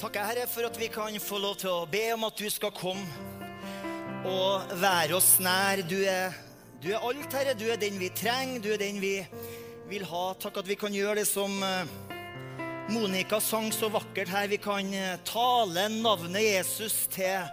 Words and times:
takker 0.00 0.24
Herre, 0.24 0.46
for 0.48 0.64
at 0.64 0.78
vi 0.80 0.86
kan 0.88 1.16
få 1.20 1.38
lov 1.42 1.58
til 1.60 1.68
å 1.68 1.88
be 1.90 2.06
om 2.14 2.22
at 2.24 2.38
du 2.40 2.46
skal 2.48 2.72
komme 2.72 3.04
og 4.24 4.70
være 4.80 5.16
oss 5.18 5.34
nær. 5.44 5.82
Du 5.84 5.98
er, 6.08 6.32
du 6.80 6.88
er 6.94 7.04
alt, 7.04 7.34
Herre. 7.36 7.52
Du 7.58 7.66
er 7.68 7.76
den 7.80 7.98
vi 8.00 8.08
trenger. 8.16 8.62
Du 8.64 8.70
er 8.72 8.80
den 8.80 9.00
vi 9.02 9.18
vil 9.90 10.06
ha. 10.08 10.22
Takk 10.40 10.62
at 10.62 10.70
vi 10.70 10.78
kan 10.80 10.96
gjøre 10.96 11.18
det 11.20 11.26
som 11.28 11.52
eh, 11.66 11.92
Monica 12.88 13.42
sang 13.44 13.68
så 13.76 13.90
vakkert 13.92 14.32
her. 14.32 14.48
Vi 14.48 14.60
kan 14.62 14.88
eh, 14.96 15.18
tale 15.28 15.90
navnet 15.98 16.48
Jesus 16.48 17.02
til 17.12 17.50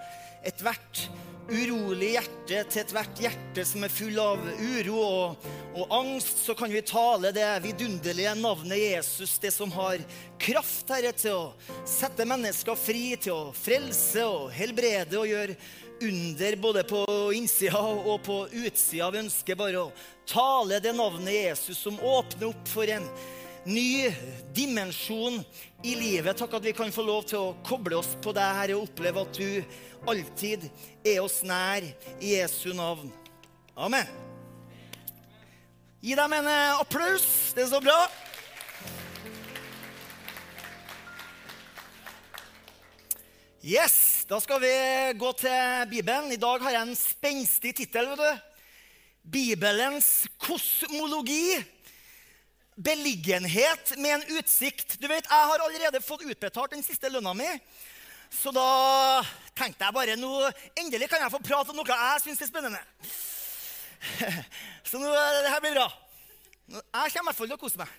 ethvert 0.48 1.04
urolig 1.48 2.14
hjerte, 2.16 2.62
til 2.68 2.82
ethvert 2.82 3.22
hjerte 3.22 3.64
som 3.68 3.86
er 3.86 3.94
full 3.94 4.18
av 4.20 4.42
uro 4.60 4.98
og, 5.00 5.48
og 5.78 5.96
angst, 6.00 6.44
så 6.44 6.56
kan 6.58 6.72
vi 6.74 6.84
tale 6.86 7.32
det 7.36 7.48
vidunderlige 7.64 8.34
navnet 8.40 8.82
Jesus, 8.82 9.38
det 9.44 9.54
som 9.56 9.72
har 9.76 10.04
kraft, 10.42 10.92
Herre, 10.92 11.14
til 11.16 11.38
å 11.38 11.82
sette 11.88 12.28
mennesker 12.28 12.80
fri, 12.80 13.10
til 13.22 13.36
å 13.36 13.56
frelse 13.56 14.26
og 14.28 14.52
helbrede 14.56 15.20
og 15.22 15.30
gjøre 15.32 15.58
under 16.08 16.56
både 16.62 16.84
på 16.86 17.02
innsida 17.34 17.82
og 17.82 18.22
på 18.28 18.44
utsida. 18.52 19.10
Vi 19.14 19.24
ønsker 19.26 19.58
bare 19.58 19.88
å 19.88 19.92
tale 20.30 20.82
det 20.84 20.94
navnet 20.98 21.34
Jesus 21.34 21.80
som 21.80 21.98
åpner 21.98 22.52
opp 22.52 22.70
for 22.70 22.90
en 22.92 23.08
ny 23.68 24.08
dimensjon 24.56 25.42
i 25.84 25.96
livet. 26.00 26.38
Takk 26.40 26.56
at 26.58 26.68
vi 26.70 26.74
kan 26.76 26.94
få 26.94 27.04
lov 27.06 27.28
til 27.28 27.42
å 27.42 27.56
koble 27.68 28.00
oss 28.00 28.14
på 28.24 28.32
deg, 28.36 28.56
Herre, 28.62 28.78
og 28.80 28.88
oppleve 28.88 29.26
at 29.28 29.40
du 29.40 30.08
alltid 30.08 30.70
er 31.04 31.20
oss 31.24 31.42
nær 31.44 31.84
i 32.18 32.38
Jesu 32.38 32.72
navn. 32.78 33.12
Amen. 33.76 34.08
Gi 36.02 36.16
dem 36.16 36.34
en 36.38 36.48
eh, 36.48 36.80
applaus. 36.80 37.28
Det 37.58 37.66
er 37.66 37.72
så 37.74 37.84
bra. 37.84 37.98
Yes, 43.68 44.26
Da 44.28 44.40
skal 44.44 44.60
vi 44.60 44.72
gå 45.16 45.30
til 45.40 45.88
Bibelen. 45.90 46.32
I 46.32 46.40
dag 46.40 46.60
har 46.60 46.74
jeg 46.74 46.84
en 46.84 46.98
spenstig 47.00 47.72
tittel. 47.76 48.10
Bibelens 49.24 50.28
kosmologi. 50.40 51.58
Beliggenhet 52.78 53.96
med 53.98 54.14
en 54.16 54.38
utsikt. 54.38 55.00
Du 55.02 55.08
vet, 55.08 55.26
Jeg 55.26 55.50
har 55.50 55.60
allerede 55.66 56.02
fått 56.02 56.22
utbetalt 56.22 56.72
den 56.72 56.84
siste 56.86 57.10
lønna 57.10 57.34
mi. 57.34 57.48
Så 58.30 58.52
da 58.54 59.24
tenkte 59.56 59.86
jeg 59.86 59.96
bare 59.96 60.18
nå 60.20 60.30
Endelig 60.76 61.08
kan 61.10 61.22
jeg 61.24 61.32
få 61.32 61.40
prate 61.40 61.72
om 61.72 61.80
noe 61.80 61.88
jeg 61.88 62.24
syns 62.26 62.42
er 62.44 62.50
spennende. 62.52 62.82
Så 64.90 65.00
nå, 65.02 65.10
det 65.10 65.52
her 65.52 65.64
blir 65.64 65.78
bra. 65.80 65.88
Jeg 66.68 67.14
kommer 67.16 67.24
i 67.24 67.26
hvert 67.32 67.40
fall 67.40 67.50
til 67.50 67.58
å 67.58 67.62
kose 67.62 67.82
meg. 67.82 67.90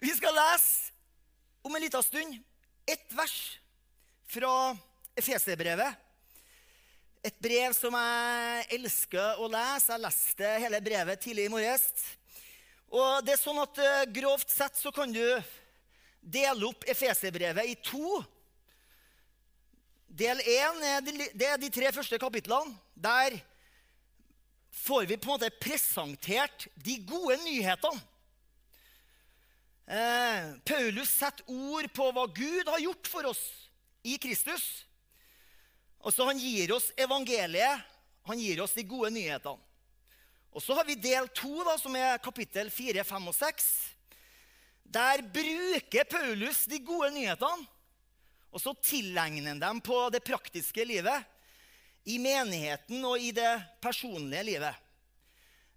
Vi 0.00 0.12
skal 0.16 0.34
lese 0.34 0.90
om 1.62 1.76
en 1.76 1.84
liten 1.84 2.02
stund 2.02 2.38
et 2.88 3.14
vers 3.14 3.36
fra 4.32 4.52
Efeserbrevet. 5.20 6.09
Et 7.20 7.36
brev 7.36 7.74
som 7.76 7.92
jeg 7.92 8.66
elsker 8.78 9.40
å 9.44 9.48
lese. 9.52 9.92
Jeg 9.92 10.00
leste 10.06 10.52
hele 10.62 10.78
brevet 10.80 11.20
tidlig 11.20 11.50
i 11.50 11.52
morges. 11.52 11.90
Og 12.88 13.20
det 13.26 13.34
er 13.34 13.42
sånn 13.42 13.60
at 13.60 13.80
eh, 13.84 14.06
Grovt 14.16 14.48
sett 14.48 14.78
så 14.80 14.88
kan 14.94 15.12
du 15.12 15.24
dele 16.20 16.70
opp 16.70 16.86
Efeserbrevet 16.88 17.68
i 17.68 17.76
to. 17.84 18.22
Del 20.08 20.40
én 20.48 20.80
er 20.96 21.60
de 21.60 21.68
tre 21.68 21.92
første 21.92 22.16
kapitlene. 22.18 22.72
Der 22.96 23.36
får 24.80 25.12
vi 25.12 25.20
på 25.20 25.28
en 25.28 25.36
måte 25.36 25.52
presentert 25.60 26.70
de 26.80 26.96
gode 27.04 27.36
nyhetene. 27.44 28.00
Eh, 29.90 30.52
Paulus 30.64 31.12
setter 31.20 31.44
ord 31.52 31.92
på 31.92 32.12
hva 32.14 32.24
Gud 32.32 32.68
har 32.70 32.80
gjort 32.80 33.12
for 33.12 33.28
oss 33.28 33.44
i 34.08 34.16
Kristus. 34.22 34.86
Altså 36.00 36.24
Han 36.28 36.38
gir 36.40 36.72
oss 36.72 36.90
evangeliet, 36.96 37.86
han 38.26 38.40
gir 38.40 38.62
oss 38.64 38.76
de 38.76 38.84
gode 38.88 39.10
nyhetene. 39.14 39.60
Og 40.50 40.62
Så 40.62 40.74
har 40.74 40.84
vi 40.84 40.98
del 40.98 41.28
to, 41.30 41.62
som 41.78 41.94
er 41.94 42.18
kapittel 42.18 42.70
fire, 42.74 43.04
fem 43.06 43.28
og 43.30 43.34
seks. 43.36 43.66
Der 44.82 45.22
bruker 45.22 46.08
Paulus 46.10 46.64
de 46.66 46.80
gode 46.82 47.12
nyhetene, 47.14 47.68
og 48.50 48.58
så 48.58 48.74
tilegner 48.82 49.52
han 49.52 49.60
dem 49.62 49.78
på 49.78 50.08
det 50.10 50.24
praktiske 50.26 50.82
livet. 50.82 51.22
I 52.10 52.16
menigheten 52.18 53.04
og 53.04 53.20
i 53.22 53.30
det 53.30 53.52
personlige 53.78 54.42
livet. 54.48 54.74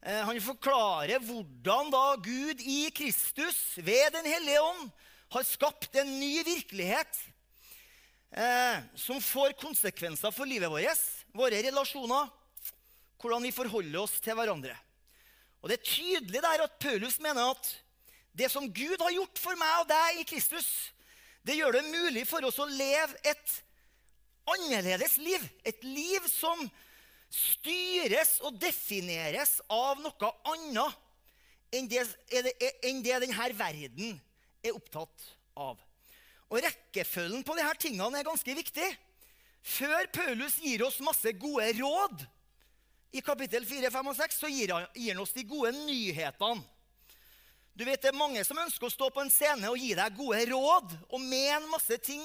Eh, 0.01 0.23
han 0.25 0.39
forklarer 0.41 1.21
hvordan 1.21 1.91
da 1.93 2.15
Gud 2.15 2.63
i 2.63 2.87
Kristus 2.95 3.75
ved 3.77 4.15
Den 4.15 4.25
hellige 4.25 4.61
ånd 4.63 4.89
har 5.35 5.45
skapt 5.45 5.95
en 5.99 6.09
ny 6.19 6.41
virkelighet 6.47 7.19
eh, 8.33 8.79
som 8.95 9.21
får 9.21 9.55
konsekvenser 9.61 10.33
for 10.33 10.49
livet 10.49 10.71
vårt, 10.71 11.03
våre 11.33 11.61
relasjoner, 11.65 12.31
hvordan 13.21 13.45
vi 13.45 13.53
forholder 13.55 14.01
oss 14.01 14.17
til 14.23 14.35
hverandre. 14.37 14.75
Og 15.63 15.69
Det 15.69 15.77
er 15.79 15.87
tydelig 15.87 16.41
der 16.43 16.65
at 16.65 16.79
Paulus 16.79 17.19
mener 17.23 17.53
at 17.53 17.69
det 18.35 18.49
som 18.51 18.65
Gud 18.67 18.99
har 18.99 19.13
gjort 19.13 19.39
for 19.39 19.55
meg 19.55 19.83
og 19.83 19.87
deg 19.91 20.19
i 20.19 20.27
Kristus, 20.27 20.67
det 21.45 21.55
gjør 21.59 21.77
det 21.77 21.85
mulig 21.91 22.25
for 22.27 22.43
oss 22.47 22.59
å 22.59 22.67
leve 22.67 23.15
et 23.23 23.53
annerledes 24.49 25.17
liv. 25.21 25.43
Et 25.63 25.85
liv 25.85 26.25
som 26.31 26.65
styres 27.33 28.37
og 28.45 28.57
defineres 28.61 29.57
av 29.71 30.01
noe 30.03 30.33
annet 30.51 30.99
enn 31.73 31.87
det, 31.89 32.03
enn 32.85 33.01
det 33.05 33.21
denne 33.23 33.47
verden 33.57 34.19
er 34.63 34.75
opptatt 34.75 35.31
av. 35.57 35.79
Og 36.53 36.61
Rekkefølgen 36.61 37.41
på 37.41 37.55
disse 37.57 37.79
tingene 37.81 38.19
er 38.19 38.27
ganske 38.27 38.53
viktig. 38.53 38.89
Før 39.63 40.05
Paulus 40.13 40.59
gir 40.61 40.83
oss 40.85 40.99
masse 41.01 41.31
gode 41.41 41.71
råd, 41.79 42.25
i 43.13 43.21
kapittel 43.21 43.65
4, 43.65 43.89
5 43.93 44.09
og 44.09 44.15
6, 44.17 44.37
så 44.41 44.49
gir 44.49 44.73
han, 44.73 44.85
gir 44.97 45.13
han 45.13 45.21
oss 45.21 45.33
de 45.35 45.43
gode 45.45 45.71
nyhetene. 45.83 46.61
Du 47.73 47.85
vet, 47.85 48.01
Det 48.01 48.11
er 48.11 48.17
mange 48.17 48.43
som 48.45 48.59
ønsker 48.61 48.85
å 48.85 48.93
stå 48.93 49.09
på 49.09 49.21
en 49.23 49.31
scene 49.33 49.69
og 49.69 49.81
gi 49.81 49.95
deg 49.97 50.17
gode 50.17 50.43
råd 50.51 50.91
og 51.09 51.21
mene 51.21 51.71
masse 51.71 51.97
ting 52.05 52.21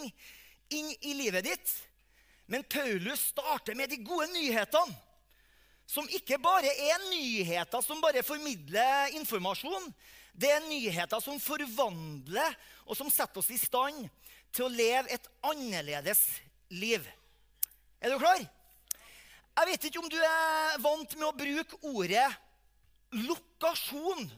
inn 0.68 0.90
i 1.00 1.14
livet 1.16 1.46
ditt. 1.46 1.70
Men 2.52 2.64
Paulus 2.68 3.30
starter 3.32 3.76
med 3.76 3.88
de 3.88 4.00
gode 4.04 4.28
nyhetene. 4.34 4.96
Som 5.88 6.08
ikke 6.12 6.36
bare 6.36 6.68
er 6.68 7.00
nyheter 7.08 7.80
som 7.80 8.00
bare 8.04 8.20
formidler 8.20 9.14
informasjon. 9.16 9.88
Det 10.38 10.50
er 10.54 10.66
nyheter 10.69 11.22
som 11.22 11.41
forvandler, 11.43 12.54
og 12.87 12.97
som 12.97 13.10
setter 13.10 13.43
oss 13.43 13.50
i 13.50 13.59
stand 13.59 14.06
til 14.54 14.69
å 14.69 14.72
leve 14.72 15.10
et 15.12 15.26
annerledes 15.44 16.22
liv. 16.71 17.03
Er 17.99 18.15
du 18.15 18.21
klar? 18.22 18.41
Jeg 19.59 19.71
vet 19.72 19.88
ikke 19.88 20.00
om 20.00 20.10
du 20.12 20.19
er 20.22 20.78
vant 20.84 21.16
med 21.19 21.26
å 21.26 21.34
bruke 21.34 21.81
ordet 21.91 22.28
lokasjon 23.26 24.28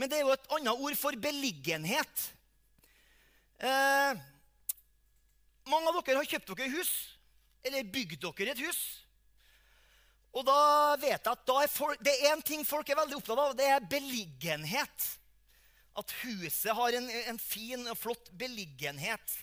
men 0.00 0.08
det 0.08 0.16
er 0.16 0.24
jo 0.24 0.32
et 0.32 0.52
annet 0.56 0.80
ord 0.80 0.96
for 0.96 1.16
beliggenhet. 1.20 2.22
Eh, 3.60 4.20
mange 5.68 5.90
av 5.90 5.98
dere 6.00 6.22
har 6.22 6.30
kjøpt 6.30 6.54
dere 6.54 6.70
hus, 6.72 6.92
eller 7.66 7.90
bygd 7.96 8.22
dere 8.24 8.54
et 8.54 8.62
hus. 8.64 8.80
Og 10.30 10.46
da 10.46 10.94
vet 11.02 11.18
jeg 11.18 11.32
at 11.32 11.52
er 11.56 11.70
folk, 11.72 12.02
det 12.04 12.12
er 12.14 12.34
én 12.34 12.42
ting 12.46 12.62
folk 12.66 12.88
er 12.88 12.98
veldig 13.00 13.18
opptatt 13.18 13.42
av. 13.42 13.54
Det 13.58 13.66
er 13.66 13.88
beliggenhet. 13.90 15.06
At 15.98 16.12
huset 16.22 16.70
har 16.76 16.96
en, 16.96 17.08
en 17.32 17.40
fin 17.42 17.82
og 17.90 17.98
flott 17.98 18.30
beliggenhet. 18.38 19.36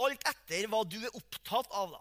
Alt 0.00 0.24
etter 0.28 0.68
hva 0.72 0.82
du 0.88 0.96
er 1.02 1.12
opptatt 1.12 1.68
av. 1.68 1.98
da. 1.98 2.00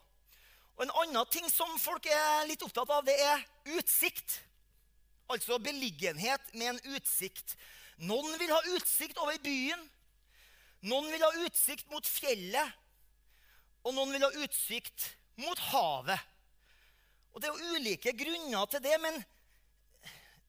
Og 0.76 0.86
En 0.86 0.96
annen 1.04 1.32
ting 1.32 1.48
som 1.52 1.72
folk 1.80 2.08
er 2.12 2.48
litt 2.50 2.64
opptatt 2.64 2.92
av, 2.92 3.04
det 3.08 3.16
er 3.20 3.44
utsikt. 3.76 4.40
Altså 5.32 5.60
beliggenhet 5.60 6.54
med 6.54 6.76
en 6.76 6.96
utsikt. 6.96 7.56
Noen 7.98 8.36
vil 8.40 8.52
ha 8.52 8.62
utsikt 8.76 9.20
over 9.20 9.38
byen. 9.44 9.82
Noen 10.86 11.08
vil 11.12 11.24
ha 11.24 11.32
utsikt 11.48 11.90
mot 11.92 12.08
fjellet. 12.08 12.76
Og 13.86 13.96
noen 13.96 14.16
vil 14.16 14.26
ha 14.26 14.32
utsikt 14.44 15.12
mot 15.42 15.60
havet. 15.72 16.32
Og 17.36 17.42
Det 17.42 17.50
er 17.50 17.58
jo 17.58 17.76
ulike 17.76 18.14
grunner 18.16 18.70
til 18.72 18.84
det, 18.86 18.96
men 19.04 19.18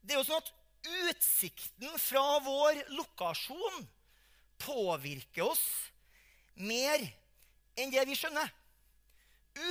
det 0.06 0.14
er 0.14 0.20
jo 0.20 0.26
sånn 0.28 0.38
at 0.38 0.52
utsikten 1.10 1.96
fra 1.98 2.38
vår 2.46 2.78
lokasjon 2.94 3.80
påvirker 4.62 5.48
oss 5.48 5.64
mer 6.62 7.02
enn 7.76 7.90
det 7.90 8.04
vi 8.06 8.14
skjønner. 8.14 8.52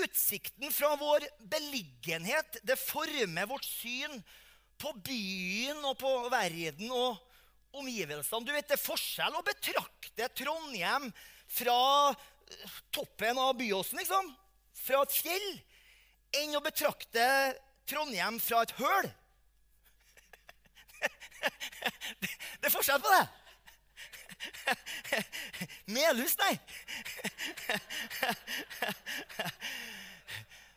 Utsikten 0.03 0.73
fra 0.73 0.91
vår 0.99 1.23
beliggenhet 1.39 2.59
det 2.67 2.75
former 2.81 3.47
vårt 3.47 3.67
syn 3.67 4.19
på 4.81 4.91
byen 5.05 5.79
og 5.87 5.95
på 6.01 6.11
verden 6.33 6.91
og 6.91 7.21
omgivelsene. 7.79 8.43
Du 8.43 8.51
vet, 8.51 8.67
Det 8.67 8.75
er 8.75 8.81
forskjell 8.81 9.39
å 9.39 9.45
betrakte 9.45 10.29
Trondheim 10.35 11.07
fra 11.47 12.11
eh, 12.11 12.75
toppen 12.91 13.39
av 13.39 13.55
Byåsen, 13.59 13.99
liksom, 14.01 14.33
fra 14.75 15.03
et 15.05 15.15
fjell, 15.15 15.49
enn 16.41 16.57
å 16.57 16.63
betrakte 16.63 17.25
Trondheim 17.89 18.39
fra 18.41 18.63
et 18.65 18.73
høl. 18.79 19.07
Det 22.59 22.69
er 22.69 22.73
forskjell 22.73 23.01
på 23.03 23.11
det. 23.13 23.25
Melhus, 25.95 26.35
nei. 26.41 26.53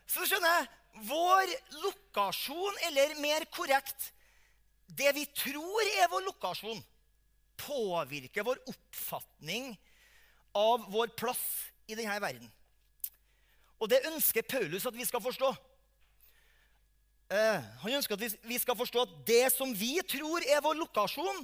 Så 0.08 0.26
skjønner 0.26 0.52
jeg 0.52 0.66
Vår 1.08 1.46
lokasjon, 1.84 2.74
eller 2.88 3.14
mer 3.22 3.44
korrekt 3.54 4.12
det 4.98 5.12
vi 5.14 5.24
tror 5.36 5.90
er 6.00 6.08
vår 6.10 6.24
lokasjon, 6.26 6.80
påvirker 7.60 8.42
vår 8.46 8.58
oppfatning 8.66 9.68
av 10.58 10.88
vår 10.90 11.12
plass 11.18 11.44
i 11.86 11.94
denne 11.94 12.16
verden. 12.22 12.48
Og 13.78 13.90
det 13.90 14.02
ønsker 14.10 14.42
Paulus 14.42 14.86
at 14.86 14.96
vi 14.96 15.06
skal 15.06 15.22
forstå. 15.22 15.52
Uh, 17.28 17.60
han 17.84 17.98
ønsker 17.98 18.16
at 18.16 18.38
vi 18.48 18.58
skal 18.58 18.76
forstå 18.78 19.04
at 19.04 19.16
det 19.28 19.44
som 19.52 19.72
vi 19.76 19.98
tror 20.08 20.44
er 20.48 20.62
vår 20.64 20.78
lokasjon, 20.80 21.42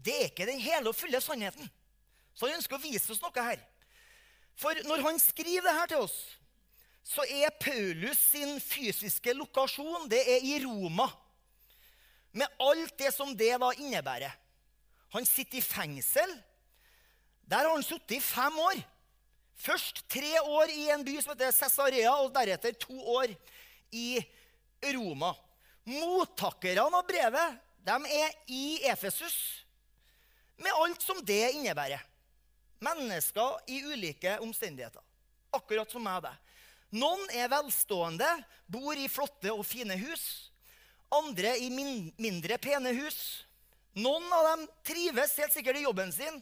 det 0.00 0.14
er 0.18 0.30
ikke 0.30 0.48
den 0.48 0.60
hele 0.62 0.90
og 0.90 0.96
fulle 0.96 1.20
sannheten. 1.20 1.68
Så 2.32 2.48
han 2.48 2.56
ønsker 2.56 2.78
å 2.78 2.82
vise 2.82 3.12
oss 3.12 3.20
noe 3.22 3.44
her. 3.44 3.60
For 4.58 4.76
når 4.88 5.04
han 5.04 5.20
skriver 5.20 5.68
det 5.68 5.76
her 5.76 5.90
til 5.92 6.06
oss, 6.06 6.16
så 7.02 7.24
er 7.28 7.52
Paulus 7.60 8.20
sin 8.30 8.56
fysiske 8.62 9.34
lokasjon 9.34 10.08
det 10.10 10.22
er 10.36 10.46
i 10.46 10.58
Roma. 10.64 11.08
Med 12.32 12.48
alt 12.62 12.94
det 12.98 13.10
som 13.12 13.34
det 13.36 13.52
da 13.60 13.68
innebærer. 13.76 14.32
Han 15.12 15.26
sitter 15.28 15.58
i 15.58 15.64
fengsel. 15.64 16.30
Der 17.44 17.66
har 17.66 17.74
han 17.74 17.84
sittet 17.84 18.16
i 18.16 18.24
fem 18.24 18.56
år. 18.64 18.80
Først 19.58 20.02
tre 20.10 20.40
år 20.40 20.72
i 20.72 20.88
en 20.94 21.04
by 21.06 21.18
som 21.20 21.34
heter 21.34 21.52
Cesarea, 21.54 22.14
og 22.18 22.32
deretter 22.34 22.74
to 22.80 22.96
år 23.14 23.34
i 23.92 24.22
Roma. 24.94 25.32
Mottakerne 25.86 26.86
av 26.88 27.04
brevet 27.06 27.58
de 27.82 27.96
er 28.14 28.34
i 28.46 28.78
Efesus, 28.86 29.36
med 30.62 30.70
alt 30.78 31.02
som 31.02 31.18
det 31.26 31.54
innebærer. 31.56 32.02
Mennesker 32.82 33.62
i 33.70 33.80
ulike 33.86 34.36
omstendigheter. 34.42 35.02
Akkurat 35.54 35.90
som 35.90 36.02
meg 36.02 36.20
og 36.20 36.26
deg. 36.26 36.38
Noen 37.02 37.22
er 37.34 37.50
velstående, 37.50 38.28
bor 38.68 38.98
i 38.98 39.08
flotte 39.10 39.52
og 39.54 39.64
fine 39.66 39.96
hus. 40.00 40.24
Andre 41.12 41.54
i 41.60 41.70
min 41.72 42.10
mindre 42.20 42.58
pene 42.62 42.92
hus. 42.96 43.18
Noen 43.98 44.28
av 44.32 44.48
dem 44.50 44.66
trives 44.86 45.34
helt 45.40 45.54
sikkert 45.54 45.80
i 45.80 45.86
jobben 45.86 46.12
sin. 46.14 46.38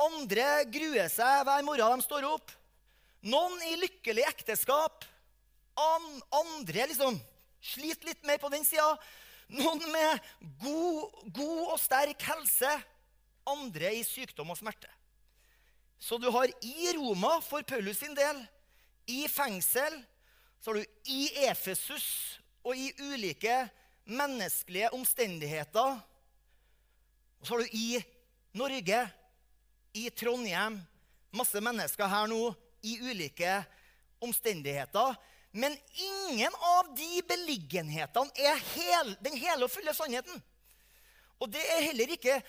Andre 0.00 0.64
gruer 0.72 1.10
seg 1.12 1.44
hver 1.46 1.66
morgen 1.66 2.00
de 2.00 2.06
står 2.06 2.26
opp. 2.26 2.50
Noen 3.24 3.60
i 3.70 3.76
lykkelig 3.80 4.24
ekteskap. 4.28 5.04
andre 5.78 6.86
liksom 6.90 7.16
sliter 7.64 8.10
litt 8.10 8.26
mer 8.26 8.38
på 8.38 8.50
den 8.52 8.64
sida. 8.66 8.96
Noen 9.48 9.80
med 9.92 10.20
god, 10.60 11.14
god 11.36 11.62
og 11.74 11.78
sterk 11.80 12.22
helse. 12.26 12.72
Andre 13.46 13.94
i 13.94 14.02
sykdom 14.04 14.50
og 14.50 14.58
smerte. 14.58 14.90
Så 16.00 16.18
du 16.18 16.28
har 16.30 16.50
i 16.60 16.92
Roma 16.96 17.38
for 17.40 17.62
Paulus 17.62 18.02
sin 18.02 18.16
del, 18.16 18.42
i 19.06 19.24
fengsel, 19.28 19.94
så 20.60 20.72
har 20.72 20.80
du 20.80 21.12
i 21.12 21.28
Efesus 21.46 22.40
og 22.64 22.76
i 22.76 22.90
ulike 23.04 23.54
menneskelige 24.04 24.90
omstendigheter. 24.96 25.98
Og 27.40 27.46
så 27.46 27.54
har 27.54 27.64
du 27.64 27.76
i 27.76 28.00
Norge, 28.56 29.00
i 29.94 30.08
Trondheim, 30.10 30.80
masse 31.34 31.60
mennesker 31.62 32.10
her 32.10 32.26
nå 32.30 32.40
i 32.84 32.98
ulike 33.02 33.60
omstendigheter. 34.24 35.14
Men 35.54 35.76
ingen 35.94 36.54
av 36.66 36.90
de 36.98 37.22
beliggenhetene 37.28 38.34
er 38.42 38.58
hel, 38.74 39.14
den 39.22 39.38
hele 39.38 39.68
og 39.68 39.70
fulle 39.70 39.94
sannheten. 39.94 40.42
Og 41.38 41.50
det 41.54 41.62
er 41.76 41.86
heller 41.90 42.10
ikke 42.16 42.40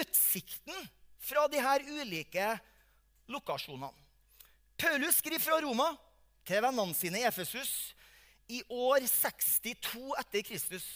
utsikten 0.00 0.88
fra 1.20 1.44
de 1.52 1.60
her 1.60 1.84
ulike 1.84 2.46
lokasjonene. 3.30 3.92
Paulus 4.80 5.20
skriver 5.20 5.42
fra 5.44 5.58
Roma 5.60 5.90
til 6.48 6.62
vennene 6.64 6.96
sine 6.96 7.20
i 7.20 7.26
Efesus 7.28 7.92
i 8.50 8.62
år 8.72 9.04
62 9.04 10.14
etter 10.22 10.46
Kristus. 10.48 10.86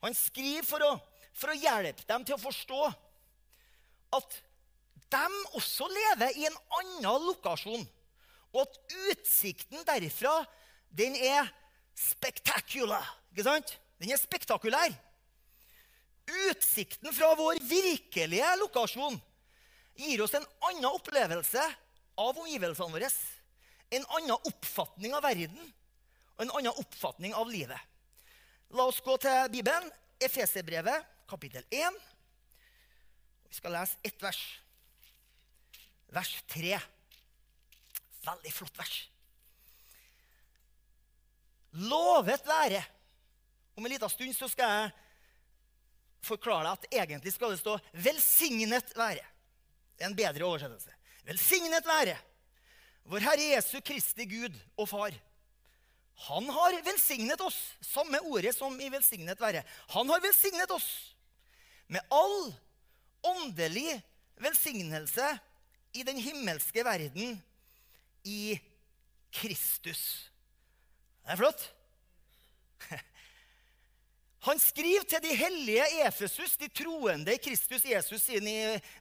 Han 0.00 0.16
skriver 0.16 0.64
for 0.64 0.84
å, 0.86 0.92
for 1.36 1.52
å 1.52 1.58
hjelpe 1.60 2.06
dem 2.08 2.24
til 2.24 2.38
å 2.38 2.40
forstå 2.40 2.80
at 4.16 4.38
de 5.12 5.24
også 5.58 5.86
lever 5.90 6.38
i 6.38 6.46
en 6.48 6.58
annen 6.80 7.26
lokasjon. 7.28 7.84
Og 8.54 8.62
at 8.64 8.96
utsikten 9.10 9.84
derfra, 9.86 10.40
den 10.90 11.16
er 11.18 11.48
spectacular. 11.96 13.04
Ikke 13.32 13.46
sant? 13.46 13.76
Den 14.00 14.12
er 14.12 14.20
spektakulær. 14.20 14.94
Utsikten 16.50 17.12
fra 17.14 17.32
vår 17.38 17.60
virkelige 17.62 18.48
lokasjon 18.60 19.18
gir 19.96 20.22
oss 20.24 20.34
en 20.36 20.46
annen 20.68 20.88
opplevelse 20.90 21.62
av 22.18 22.40
omgivelsene 22.42 22.92
våre. 22.92 23.10
En 23.94 24.06
annen 24.18 24.48
oppfatning 24.50 25.14
av 25.14 25.24
verden 25.24 25.60
og 26.36 26.44
en 26.44 26.52
annen 26.58 26.82
oppfatning 26.82 27.36
av 27.36 27.48
livet. 27.48 27.78
La 28.74 28.88
oss 28.90 28.98
gå 29.04 29.14
til 29.22 29.52
Bibelen, 29.52 29.86
Efeserbrevet, 30.20 31.04
kapittel 31.28 31.64
1. 31.70 31.96
Vi 33.46 33.58
skal 33.60 33.76
lese 33.76 34.00
ett 34.04 34.22
vers. 34.22 34.40
Vers 36.14 36.32
3. 36.52 36.78
Veldig 38.26 38.52
flott 38.54 38.78
vers. 38.78 38.96
Lovet 41.76 42.46
være 42.46 42.80
Om 43.76 43.84
en 43.84 43.92
liten 43.92 44.08
stund 44.08 44.32
så 44.32 44.48
skal 44.48 44.70
jeg 44.72 44.92
forklare 46.24 46.64
deg 46.64 46.72
at 46.72 46.86
egentlig 47.02 47.32
skal 47.34 47.52
det 47.52 47.60
stå 47.60 47.76
'velsignet 47.92 48.94
være'. 48.96 49.26
Det 49.96 50.04
er 50.04 50.08
en 50.08 50.16
bedre 50.16 50.44
oversettelse. 50.44 50.90
Velsignet 51.28 51.86
være 51.86 52.16
vår 53.04 53.20
Herre 53.20 53.50
Jesu 53.52 53.80
Kristi 53.84 54.24
Gud 54.24 54.56
og 54.76 54.88
Far. 54.88 55.12
Han 56.26 56.48
har 56.48 56.80
velsignet 56.82 57.40
oss, 57.44 57.76
samme 57.84 58.18
ordet 58.20 58.56
som 58.56 58.80
i 58.80 58.88
'velsignet 58.88 59.38
være'. 59.38 59.62
Han 59.88 60.08
har 60.08 60.20
velsignet 60.20 60.70
oss 60.70 61.14
med 61.86 62.00
all 62.10 62.54
åndelig 63.22 64.02
velsignelse 64.40 65.38
i 65.96 66.04
den 66.04 66.18
himmelske 66.20 66.84
verden 66.84 67.42
i 68.24 68.58
Kristus. 69.32 70.30
Det 71.24 71.32
er 71.32 71.40
flott. 71.40 71.64
Han 74.46 74.60
skriver 74.62 75.06
til 75.08 75.22
de 75.24 75.34
hellige 75.36 75.86
Efesus, 76.06 76.56
de 76.56 76.68
troende 76.68 77.34
i 77.34 77.40
Kristus 77.42 77.84
Jesus, 77.84 78.22
siden 78.22 78.48
i 78.48 78.58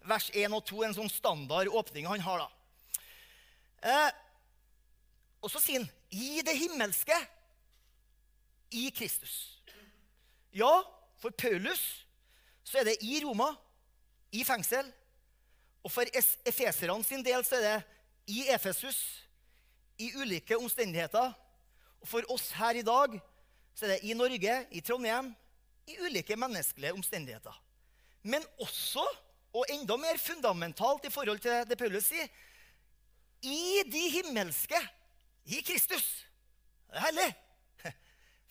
vers 0.08 0.32
1 0.34 0.56
og 0.56 0.64
2, 0.66 0.84
en 0.88 0.96
sånn 0.98 1.12
standard 1.12 1.70
åpning 1.70 2.08
han 2.10 2.24
har. 2.25 2.46
da. 2.46 2.50
Eh, 3.86 4.12
og 5.46 5.52
så 5.54 5.62
sier 5.62 5.84
han 5.84 5.92
'i 6.10 6.42
det 6.42 6.58
himmelske 6.58 7.18
i 8.72 8.90
Kristus'. 8.90 9.62
Ja, 10.56 10.82
for 11.22 11.30
Paulus 11.30 12.06
så 12.64 12.80
er 12.80 12.84
det 12.90 12.98
i 13.02 13.22
Roma, 13.22 13.52
i 14.32 14.44
fengsel. 14.44 14.90
Og 15.86 15.92
for 15.94 16.10
efeserne 16.50 17.04
sin 17.06 17.24
del 17.25 17.44
så 17.46 17.60
er 17.60 17.65
det 17.65 18.34
i 18.34 18.48
Efesus, 18.50 18.98
i 20.01 20.10
ulike 20.18 20.58
omstendigheter. 20.58 21.34
Og 22.01 22.10
for 22.10 22.25
oss 22.34 22.50
her 22.58 22.80
i 22.80 22.86
dag 22.86 23.20
så 23.75 23.86
er 23.86 23.94
det 23.94 24.10
i 24.10 24.15
Norge, 24.18 24.56
i 24.72 24.82
Trondheim, 24.82 25.30
i 25.86 26.00
ulike 26.01 26.38
menneskelige 26.39 26.94
omstendigheter. 26.98 27.54
Men 28.25 28.44
også, 28.60 29.06
og 29.54 29.70
enda 29.70 29.96
mer 30.01 30.18
fundamentalt 30.18 31.06
i 31.06 31.13
forhold 31.13 31.39
til 31.44 31.62
det 31.70 31.77
Paulus 31.77 32.10
sier, 32.10 32.27
i 33.46 33.84
de 33.86 34.01
himmelske, 34.10 34.80
i 35.46 35.62
Kristus. 35.62 36.25
Det 36.89 36.98
er 36.98 37.06
herlig. 37.06 37.30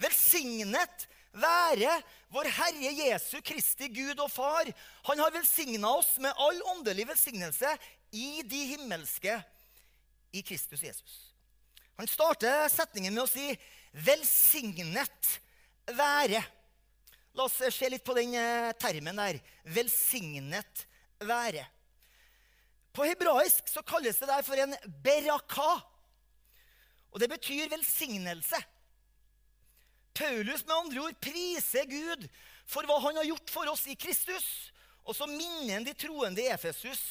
Velsignet 0.05 1.09
være 1.35 1.99
vår 2.33 2.49
Herre 2.57 2.93
Jesu 2.95 3.41
Kristi 3.45 3.89
Gud 3.93 4.21
og 4.23 4.31
Far. 4.33 4.71
Han 5.11 5.23
har 5.23 5.35
velsigna 5.35 5.91
oss 5.99 6.17
med 6.23 6.35
all 6.39 6.61
åndelig 6.75 7.09
velsignelse 7.11 7.75
i 8.15 8.43
de 8.47 8.63
himmelske 8.75 9.37
i 10.35 10.43
Kristus 10.43 10.83
Jesus. 10.83 11.15
Han 11.99 12.11
starter 12.11 12.69
setningen 12.73 13.15
med 13.15 13.25
å 13.25 13.31
si 13.31 13.55
'velsignet 13.95 15.39
være'. 15.87 16.43
La 17.35 17.47
oss 17.47 17.59
se 17.59 17.89
litt 17.89 18.05
på 18.05 18.15
den 18.15 18.35
eh, 18.35 18.73
termen 18.79 19.17
der. 19.17 19.39
'Velsignet 19.65 20.87
være'. 21.21 21.67
På 22.95 23.07
hebraisk 23.07 23.69
så 23.69 23.83
kalles 23.83 24.19
det 24.19 24.29
der 24.31 24.43
for 24.43 24.55
en 24.59 24.75
beraka. 25.03 25.83
Og 27.11 27.21
det 27.21 27.31
betyr 27.31 27.71
velsignelse. 27.71 28.59
Paulus 30.15 30.63
med 30.67 30.77
andre 30.77 31.03
ord 31.09 31.21
priser 31.23 31.89
Gud 31.91 32.29
for 32.71 32.87
hva 32.87 33.01
han 33.03 33.19
har 33.19 33.29
gjort 33.29 33.51
for 33.53 33.71
oss 33.73 33.85
i 33.91 33.97
Kristus. 33.99 34.47
Og 35.05 35.17
så 35.17 35.27
minner 35.29 35.77
han 35.77 35.87
de 35.87 35.95
troende 35.99 36.43
i 36.43 36.51
Efesus 36.53 37.03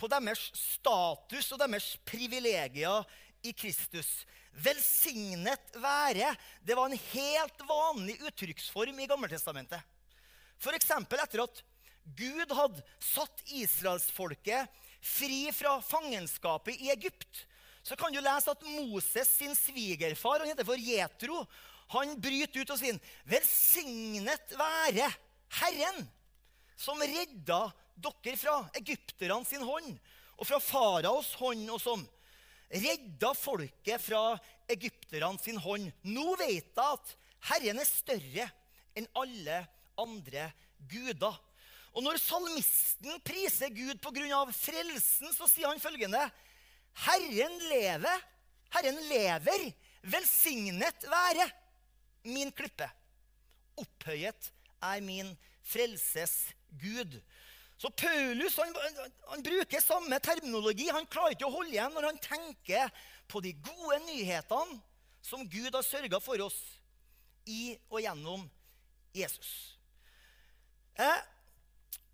på 0.00 0.08
deres 0.10 0.48
status 0.56 1.50
og 1.52 1.60
deres 1.60 1.88
privilegier 2.08 3.04
i 3.44 3.52
Kristus. 3.52 4.08
Velsignet 4.52 5.76
være 5.80 6.32
det 6.64 6.76
var 6.76 6.88
en 6.88 7.04
helt 7.12 7.66
vanlig 7.68 8.18
uttrykksform 8.22 8.98
i 9.00 9.08
Gammeltestamentet. 9.10 9.80
F.eks. 10.62 10.90
etter 10.94 11.44
at 11.44 11.62
Gud 12.18 12.52
hadde 12.54 12.82
satt 13.02 13.42
israelsfolket 13.50 14.70
fri 15.02 15.48
fra 15.54 15.78
fangenskapet 15.82 16.78
i 16.78 16.90
Egypt, 16.94 17.46
så 17.82 17.96
kan 17.98 18.14
du 18.14 18.20
lese 18.22 18.52
at 18.52 18.62
Moses 18.62 19.30
sin 19.38 19.54
svigerfar, 19.58 20.42
han 20.42 20.52
heter 20.52 20.66
for 20.66 20.78
Jetro, 20.78 21.42
han 21.92 22.16
bryter 22.20 22.62
ut 22.62 22.72
og 22.74 22.80
sier, 22.80 22.98
'Velsignet 23.28 24.56
være 24.56 25.10
Herren, 25.60 26.08
som 26.76 27.00
redda 27.00 27.66
dere 28.02 28.36
fra 28.40 28.56
egypterne 28.78 29.44
sin 29.46 29.62
hånd' 29.62 30.00
og 30.38 30.48
fra 30.48 30.58
faraos 30.58 31.34
hånd 31.38 31.68
og 31.70 31.80
som 31.82 32.02
Redda 32.72 33.34
folket 33.36 34.00
fra 34.00 34.38
egypterne 34.72 35.36
sin 35.42 35.58
hånd. 35.60 35.90
Nå 36.08 36.36
vet 36.40 36.70
jeg 36.72 36.80
at 36.80 37.10
Herren 37.50 37.80
er 37.82 37.88
større 37.88 38.46
enn 38.96 39.08
alle 39.18 39.58
andre 40.00 40.46
guder. 40.88 41.36
Og 41.92 42.00
når 42.06 42.16
salmisten 42.16 43.20
priser 43.26 43.68
Gud 43.76 44.00
pga. 44.00 44.40
frelsen, 44.56 45.34
så 45.36 45.48
sier 45.50 45.68
han 45.68 45.82
følgende.: 45.84 46.22
Herren 47.04 47.58
lever, 47.68 48.24
Herren 48.72 49.00
lever, 49.10 49.68
velsignet 50.00 51.04
være 51.12 51.50
min 52.24 52.52
klippe. 52.54 52.88
Opphøyet 53.80 54.50
er 54.82 55.00
min 55.04 55.32
frelses 55.66 56.52
Gud. 56.80 57.18
Så 57.82 57.90
Paulus 57.90 58.56
han, 58.60 58.74
han, 59.28 59.42
bruker 59.42 59.82
samme 59.82 60.18
terminologi. 60.22 60.86
Han 60.94 61.08
klarer 61.10 61.34
ikke 61.34 61.48
å 61.48 61.56
holde 61.56 61.74
igjen 61.74 61.94
når 61.96 62.10
han 62.12 62.20
tenker 62.22 62.92
på 63.30 63.42
de 63.42 63.54
gode 63.58 63.98
nyhetene 64.06 64.78
som 65.22 65.46
Gud 65.50 65.74
har 65.74 65.86
sørga 65.86 66.20
for 66.22 66.42
oss 66.44 66.58
i 67.48 67.74
og 67.90 68.02
gjennom 68.02 68.44
Jesus. 69.14 69.50
Eh, 70.94 71.22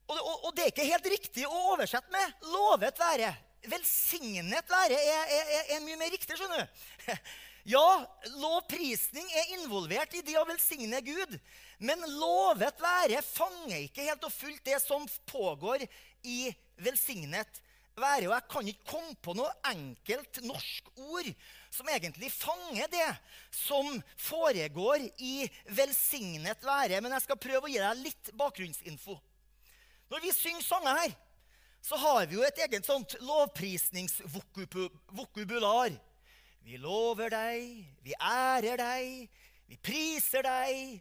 og, 0.08 0.16
og, 0.16 0.34
og, 0.46 0.50
det 0.56 0.64
er 0.64 0.72
ikke 0.72 0.88
helt 0.88 1.10
riktig 1.12 1.44
å 1.44 1.60
oversette 1.74 2.12
med 2.14 2.48
'lovet 2.48 3.00
være'. 3.00 3.34
Velsignet 3.68 4.70
være 4.70 4.96
er, 4.96 5.32
er, 5.34 5.72
er 5.74 5.82
mye 5.84 5.98
mer 5.98 6.12
riktig, 6.14 6.36
skjønner 6.38 6.62
du. 6.62 7.12
Ja, 7.68 8.00
lovprisning 8.40 9.26
er 9.36 9.50
involvert 9.58 10.14
i 10.16 10.22
det 10.24 10.38
å 10.40 10.46
velsigne 10.48 11.02
Gud. 11.04 11.34
Men 11.84 12.00
lovet 12.16 12.80
være 12.80 13.20
fanger 13.26 13.82
ikke 13.82 14.06
helt 14.06 14.24
og 14.24 14.32
fullt 14.32 14.64
det 14.64 14.78
som 14.80 15.04
pågår 15.28 15.84
i 16.24 16.48
velsignet 16.80 17.60
være. 17.98 18.30
Og 18.30 18.32
jeg 18.32 18.46
kan 18.54 18.68
ikke 18.72 18.88
komme 18.88 19.12
på 19.20 19.34
noe 19.36 19.52
enkelt 19.68 20.40
norsk 20.48 20.88
ord 21.10 21.28
som 21.74 21.88
egentlig 21.92 22.30
fanger 22.32 22.88
det 22.94 23.10
som 23.52 24.02
foregår 24.16 25.04
i 25.20 25.44
velsignet 25.76 26.64
være. 26.64 27.04
Men 27.04 27.12
jeg 27.18 27.26
skal 27.26 27.44
prøve 27.44 27.68
å 27.68 27.72
gi 27.74 27.84
deg 27.84 28.00
litt 28.00 28.32
bakgrunnsinfo. 28.40 29.20
Når 30.08 30.24
vi 30.24 30.32
synger 30.32 30.64
sanger 30.64 30.96
her, 31.02 31.12
så 31.84 32.00
har 32.00 32.24
vi 32.26 32.34
jo 32.40 32.48
et 32.48 32.58
eget 32.64 32.84
sånt 32.88 33.12
lovprisningsvokubular. 33.20 36.07
Vi 36.66 36.78
lover 36.80 37.32
deg, 37.32 37.84
vi 38.04 38.16
ærer 38.18 38.80
deg, 38.80 39.38
vi 39.68 39.78
priser 39.80 40.44
deg, 40.44 40.98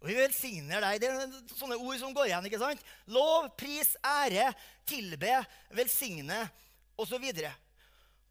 og 0.00 0.08
vi 0.08 0.16
velsigner 0.16 0.84
deg. 0.84 1.00
Det 1.02 1.10
er 1.10 1.56
sånne 1.58 1.78
ord 1.80 1.98
som 2.00 2.14
går 2.16 2.30
igjen. 2.30 2.46
ikke 2.48 2.60
sant? 2.62 2.84
Lov, 3.12 3.50
pris, 3.60 3.92
ære, 4.00 4.50
tilbe, 4.88 5.34
velsigne 5.76 6.40
osv. 7.00 7.26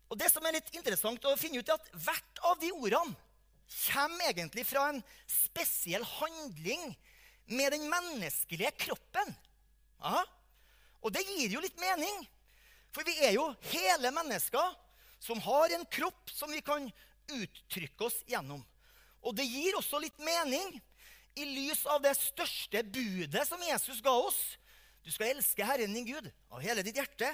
Og 0.09 0.17
det 0.17 0.29
som 0.33 0.45
er 0.45 0.57
litt 0.57 0.71
interessant 0.73 1.25
å 1.29 1.37
finne 1.37 1.61
ut, 1.61 1.69
er 1.69 1.77
at 1.77 1.91
hvert 2.05 2.43
av 2.49 2.57
de 2.61 2.71
ordene 2.73 3.17
kommer 3.69 4.31
egentlig 4.31 4.65
fra 4.65 4.87
en 4.89 5.03
spesiell 5.29 6.05
handling 6.17 6.89
med 7.53 7.73
den 7.75 7.85
menneskelige 7.89 8.71
kroppen. 8.85 9.33
Aha. 10.01 10.23
Og 11.05 11.13
det 11.13 11.21
gir 11.27 11.53
jo 11.53 11.61
litt 11.63 11.77
mening, 11.79 12.25
for 12.93 13.05
vi 13.05 13.13
er 13.21 13.35
jo 13.37 13.45
hele 13.69 14.11
mennesker 14.13 14.73
som 15.19 15.39
har 15.43 15.75
en 15.75 15.85
kropp 15.91 16.31
som 16.31 16.51
vi 16.51 16.61
kan 16.65 16.88
uttrykke 17.29 18.05
oss 18.07 18.21
gjennom. 18.27 18.63
Og 19.21 19.35
det 19.35 19.47
gir 19.47 19.75
også 19.77 19.99
litt 20.01 20.17
mening 20.23 20.79
i 21.39 21.45
lys 21.45 21.85
av 21.89 22.01
det 22.03 22.15
største 22.17 22.83
budet 22.83 23.45
som 23.47 23.61
Jesus 23.63 24.01
ga 24.03 24.13
oss. 24.15 24.39
Du 25.03 25.11
skal 25.11 25.33
elske 25.33 25.65
Herren 25.65 25.93
din 25.95 26.07
Gud 26.07 26.29
av 26.51 26.63
hele 26.63 26.83
ditt 26.85 26.97
hjerte, 26.99 27.29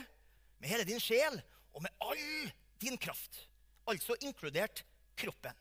med 0.59 0.71
hele 0.71 0.85
din 0.87 1.01
sjel 1.01 1.37
og 1.75 1.83
med 1.85 1.93
all 2.03 2.51
din 2.81 2.97
kraft. 2.97 3.45
Altså 3.85 4.17
inkludert 4.25 4.83
kroppen. 5.19 5.53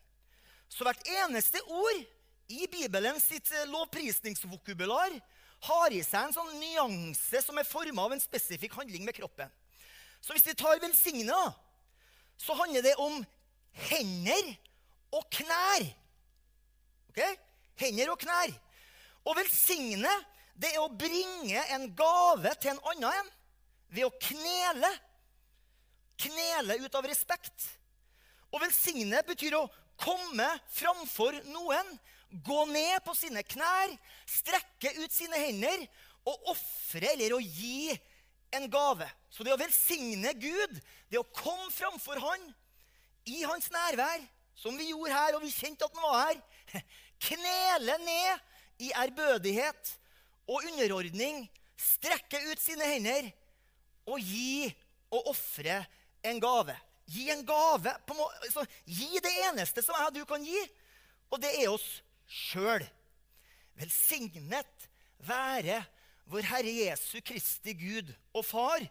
Så 0.69 0.85
hvert 0.85 1.05
eneste 1.07 1.61
ord 1.69 2.03
i 2.51 2.65
Bibelen 2.69 3.19
sitt 3.21 3.49
eh, 3.53 3.67
lovprisningsvokubular 3.69 5.13
har 5.65 5.93
i 5.93 6.01
seg 6.05 6.27
en 6.27 6.35
sånn 6.35 6.57
nyanse 6.59 7.41
som 7.41 7.57
er 7.57 7.67
forma 7.67 8.05
av 8.05 8.15
en 8.15 8.21
spesifikk 8.21 8.75
handling 8.77 9.05
med 9.07 9.15
kroppen. 9.17 9.49
Så 10.21 10.33
hvis 10.33 10.45
vi 10.45 10.57
tar 10.57 10.81
velsigna, 10.81 11.37
så 12.37 12.55
handler 12.57 12.83
det 12.85 12.95
om 13.01 13.21
hender 13.89 14.51
og 15.15 15.25
knær. 15.33 15.87
Ok? 17.11 17.21
Hender 17.79 18.11
og 18.13 18.19
knær. 18.21 18.53
Å 19.25 19.35
velsigne, 19.37 20.11
det 20.55 20.71
er 20.73 20.83
å 20.83 20.91
bringe 20.91 21.63
en 21.75 21.89
gave 21.97 22.53
til 22.61 22.75
en 22.75 22.83
annen 22.91 23.09
en 23.11 23.31
ved 23.95 24.07
å 24.07 24.13
knele. 24.29 24.91
Knele 26.21 26.79
ut 26.83 26.95
av 26.95 27.07
respekt. 27.09 27.69
Å 28.51 28.61
velsigne 28.61 29.19
betyr 29.27 29.57
å 29.57 29.67
komme 29.99 30.47
framfor 30.75 31.37
noen, 31.49 31.87
gå 32.45 32.65
ned 32.67 32.99
på 33.05 33.13
sine 33.15 33.43
knær, 33.47 33.93
strekke 34.27 34.91
ut 34.99 35.13
sine 35.13 35.39
hender 35.39 35.85
og 36.27 36.51
ofre 36.55 37.13
eller 37.13 37.35
å 37.35 37.39
gi 37.39 37.93
en 38.51 38.69
gave. 38.71 39.07
Så 39.29 39.43
det 39.43 39.53
å 39.53 39.59
velsigne 39.59 40.33
Gud, 40.39 40.79
det 41.09 41.19
å 41.19 41.27
komme 41.35 41.71
framfor 41.73 42.21
Han 42.23 42.47
i 43.29 43.41
Hans 43.43 43.71
nærvær, 43.73 44.23
som 44.55 44.77
vi 44.77 44.91
gjorde 44.91 45.13
her, 45.13 45.35
og 45.35 45.43
vi 45.43 45.53
kjente 45.53 45.87
at 45.87 45.97
Han 45.97 46.05
var 46.05 46.19
her, 46.29 46.41
knele 47.27 47.97
ned 48.05 48.85
i 48.85 48.91
ærbødighet 48.95 49.93
og 50.51 50.65
underordning, 50.71 51.45
strekke 51.79 52.39
ut 52.51 52.61
sine 52.61 52.87
hender 52.87 53.31
og 54.05 54.21
gi 54.21 54.69
og 55.13 55.31
ofre 55.31 55.81
en 56.25 56.39
gave. 56.41 56.75
Gi 57.05 57.29
en 57.33 57.43
gave. 57.45 57.93
Altså, 58.41 58.65
gi 58.85 59.21
det 59.21 59.33
eneste 59.49 59.83
som 59.85 59.97
jeg 59.97 60.09
og 60.09 60.17
du 60.17 60.23
kan 60.29 60.45
gi, 60.45 60.61
og 61.33 61.41
det 61.41 61.51
er 61.61 61.71
oss 61.73 61.85
sjøl. 62.29 62.85
Velsignet 63.75 64.87
være 65.25 65.81
vår 66.31 66.47
Herre 66.49 66.71
Jesu 66.71 67.19
Kristi 67.25 67.75
Gud 67.77 68.09
og 68.33 68.45
Far. 68.45 68.85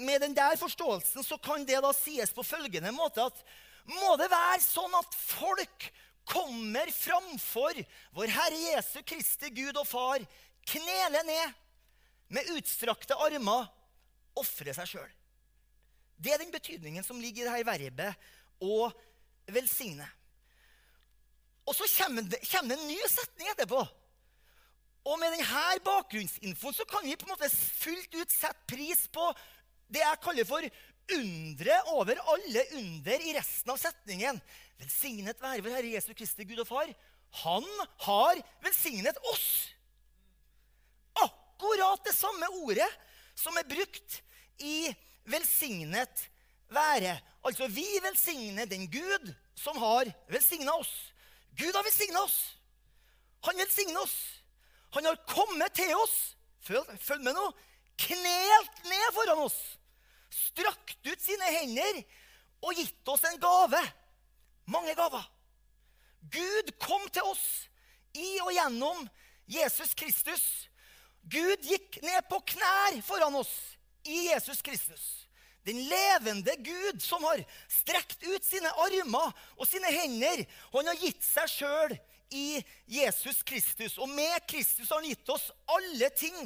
Med 0.00 0.22
den 0.24 0.36
der 0.36 0.56
forståelsen 0.56 1.24
så 1.24 1.36
kan 1.38 1.66
det 1.68 1.82
da 1.84 1.92
sies 1.96 2.32
på 2.32 2.44
følgende 2.46 2.94
måte 2.96 3.26
at 3.28 3.44
må 3.90 4.14
det 4.20 4.30
være 4.30 4.62
sånn 4.62 4.94
at 4.94 5.16
folk 5.18 5.88
kommer 6.28 6.88
framfor 6.94 7.80
vår 8.16 8.32
Herre 8.32 8.60
Jesu 8.70 9.00
Kristi 9.04 9.50
Gud 9.52 9.76
og 9.76 9.88
Far, 9.88 10.22
kneler 10.68 11.26
ned 11.26 11.58
med 12.32 12.52
utstrakte 12.54 13.18
armer, 13.18 13.66
ofrer 14.38 14.72
seg 14.76 14.94
sjøl. 14.94 15.10
Det 16.22 16.32
er 16.32 16.40
den 16.40 16.54
betydningen 16.54 17.04
som 17.04 17.20
ligger 17.20 17.50
i 17.50 17.64
dette 17.64 17.66
verbet 17.66 18.62
å 18.62 18.86
velsigne. 19.52 20.06
Og 21.66 21.74
så 21.76 21.86
kommer 21.98 22.24
det, 22.26 22.40
kommer 22.48 22.74
det 22.74 22.78
en 22.80 22.88
ny 22.90 23.00
setning 23.10 23.50
etterpå. 23.52 23.82
Og 25.02 25.18
med 25.18 25.34
denne 25.34 25.62
bakgrunnsinfoen 25.82 26.76
så 26.76 26.86
kan 26.86 27.04
vi 27.04 27.16
på 27.18 27.26
en 27.26 27.34
måte 27.34 27.50
fullt 27.50 28.14
ut 28.14 28.30
sette 28.30 28.66
pris 28.70 29.08
på 29.12 29.32
det 29.92 30.02
jeg 30.04 30.22
kaller 30.22 30.46
for 30.48 30.66
undret 31.12 31.88
over 31.92 32.20
alle 32.32 32.62
under 32.78 33.24
i 33.26 33.34
resten 33.36 33.72
av 33.74 33.80
setningen. 33.82 34.38
Velsignet 34.80 35.42
være 35.42 35.64
vår 35.64 35.74
Herre 35.76 35.94
Jesu 35.96 36.12
Kristi 36.14 36.46
Gud 36.46 36.62
og 36.62 36.68
Far. 36.70 36.92
Han 37.42 37.66
har 38.06 38.40
velsignet 38.64 39.18
oss. 39.32 39.48
Akkurat 41.18 42.04
det 42.06 42.14
samme 42.16 42.48
ordet 42.62 42.88
som 43.38 43.56
er 43.58 43.68
brukt 43.68 44.20
i 44.58 44.94
'velsignet 45.24 46.28
være'. 46.70 47.18
Altså, 47.44 47.66
vi 47.66 47.86
velsigner 48.02 48.66
den 48.66 48.86
Gud 48.90 49.34
som 49.54 49.76
har 49.76 50.06
velsigna 50.28 50.72
oss. 50.78 51.12
Gud 51.56 51.74
har 51.74 51.82
velsigna 51.82 52.22
oss. 52.22 52.56
Han 53.42 53.58
velsigner 53.58 54.00
oss. 54.00 54.41
Han 54.92 55.08
har 55.08 55.20
kommet 55.28 55.74
til 55.76 55.92
oss, 55.96 56.16
følg, 56.64 57.22
med 57.24 57.32
nå, 57.36 57.46
knelt 58.02 58.82
ned 58.88 59.06
foran 59.16 59.44
oss, 59.46 59.58
strakt 60.32 61.08
ut 61.08 61.22
sine 61.22 61.48
hender 61.54 62.02
og 62.62 62.76
gitt 62.78 63.08
oss 63.12 63.24
en 63.28 63.40
gave. 63.42 63.80
Mange 64.70 64.94
gaver. 64.96 65.24
Gud 66.32 66.70
kom 66.80 67.02
til 67.10 67.26
oss 67.26 67.46
i 68.14 68.36
og 68.44 68.52
gjennom 68.54 69.02
Jesus 69.50 69.96
Kristus. 69.98 70.44
Gud 71.22 71.64
gikk 71.66 71.98
ned 72.04 72.28
på 72.30 72.38
knær 72.52 73.00
foran 73.06 73.40
oss 73.40 73.52
i 74.06 74.28
Jesus 74.28 74.62
Kristus. 74.62 75.04
Den 75.66 75.78
levende 75.86 76.54
Gud 76.58 77.02
som 77.02 77.22
har 77.26 77.42
strekt 77.70 78.24
ut 78.26 78.44
sine 78.44 78.70
armer 78.84 79.30
og 79.56 79.66
sine 79.68 79.90
hender. 79.94 80.42
Han 80.74 80.90
har 80.90 80.98
gitt 80.98 81.22
seg 81.22 81.50
sjøl 81.50 81.94
i 82.32 82.62
Jesus 82.86 83.42
Kristus. 83.46 83.98
Og 83.98 84.08
med 84.10 84.46
Kristus 84.48 84.90
har 84.90 85.00
han 85.00 85.08
gitt 85.10 85.28
oss 85.32 85.50
alle 85.76 86.10
ting 86.16 86.36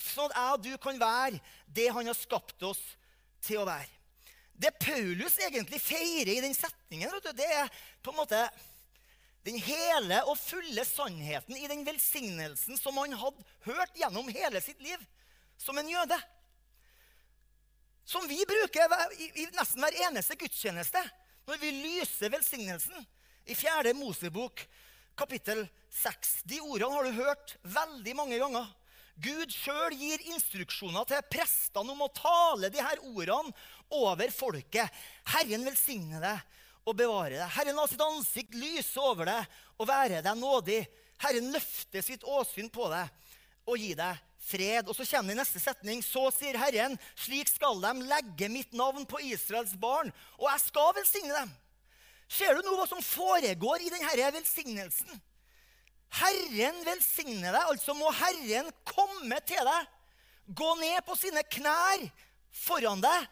sånn 0.00 0.32
at 0.32 0.38
jeg 0.40 0.56
og 0.56 0.64
du 0.64 0.74
kan 0.80 1.00
være 1.00 1.40
det 1.68 1.90
han 1.92 2.08
har 2.08 2.16
skapt 2.16 2.62
oss 2.64 2.80
til 3.44 3.60
å 3.60 3.68
være. 3.68 3.88
Det 4.60 4.72
Paulus 4.80 5.38
egentlig 5.40 5.80
feirer 5.80 6.34
i 6.34 6.42
den 6.44 6.56
setningen, 6.56 7.14
det 7.32 7.46
er 7.48 7.70
på 8.04 8.12
en 8.12 8.20
måte 8.20 8.40
den 9.48 9.56
hele 9.56 10.18
og 10.28 10.36
fulle 10.36 10.84
sannheten 10.84 11.56
i 11.56 11.68
den 11.70 11.86
velsignelsen 11.86 12.76
som 12.76 12.98
han 13.00 13.16
hadde 13.16 13.46
hørt 13.64 13.96
gjennom 13.96 14.28
hele 14.28 14.60
sitt 14.60 14.82
liv 14.84 15.00
som 15.60 15.78
en 15.80 15.88
jøde. 15.88 16.18
Som 18.04 18.26
vi 18.28 18.42
bruker 18.48 18.92
i, 19.16 19.46
nesten 19.54 19.80
hver 19.80 19.96
eneste 20.08 20.36
gudstjeneste 20.36 21.00
når 21.48 21.60
vi 21.62 21.72
lyser 21.78 22.32
velsignelsen 22.32 23.08
i 23.48 23.56
fjerde 23.56 23.94
Mosebok 23.96 24.60
kapittel 25.20 25.66
6. 25.92 26.42
De 26.48 26.60
ordene 26.64 26.96
har 26.96 27.04
du 27.04 27.18
hørt 27.18 27.56
veldig 27.62 28.14
mange 28.16 28.38
ganger. 28.40 28.68
Gud 29.20 29.52
sjøl 29.52 29.92
gir 30.00 30.22
instruksjoner 30.32 31.04
til 31.08 31.26
prestene 31.28 31.92
om 31.92 32.06
å 32.06 32.12
tale 32.16 32.70
de 32.72 32.80
her 32.80 33.02
ordene 33.10 33.52
over 33.92 34.32
folket. 34.32 34.88
Herren 35.34 35.66
velsigne 35.66 36.22
deg 36.22 36.40
og 36.88 36.96
bevare 36.96 37.36
deg. 37.36 37.52
Herren 37.58 37.76
la 37.76 37.84
sitt 37.90 38.00
ansikt 38.04 38.56
lyse 38.56 38.96
over 39.02 39.28
deg 39.28 39.60
og 39.76 39.90
være 39.90 40.22
deg 40.24 40.40
nådig. 40.40 40.80
Herren 41.20 41.52
løfter 41.52 42.04
sitt 42.06 42.24
åsyn 42.24 42.72
på 42.72 42.88
deg 42.92 43.12
og 43.68 43.76
gi 43.76 43.92
deg 43.98 44.26
fred. 44.40 44.88
Og 44.88 44.96
så 44.96 45.04
kommer 45.04 45.34
det 45.34 45.36
i 45.36 45.42
neste 45.42 45.60
setning. 45.60 46.00
Så 46.00 46.30
sier 46.32 46.56
Herren, 46.62 46.96
slik 47.12 47.50
skal 47.52 47.82
de 47.84 48.08
legge 48.08 48.48
mitt 48.48 48.72
navn 48.72 49.04
på 49.04 49.20
Israels 49.28 49.76
barn, 49.76 50.08
og 50.40 50.48
jeg 50.48 50.64
skal 50.64 50.96
velsigne 50.96 51.42
dem. 51.42 51.52
Ser 52.30 52.54
du 52.54 52.62
nå 52.62 52.76
hva 52.78 52.86
som 52.86 53.02
foregår 53.02 53.82
i 53.82 53.90
denne 53.90 54.30
velsignelsen? 54.36 55.20
Herren 56.20 56.78
velsigne 56.86 57.50
deg, 57.50 57.64
altså 57.70 57.94
må 57.94 58.10
Herren 58.14 58.70
komme 58.86 59.38
til 59.46 59.62
deg. 59.66 59.90
Gå 60.58 60.70
ned 60.80 60.98
på 61.06 61.14
sine 61.18 61.42
knær 61.46 62.06
foran 62.54 63.02
deg, 63.02 63.26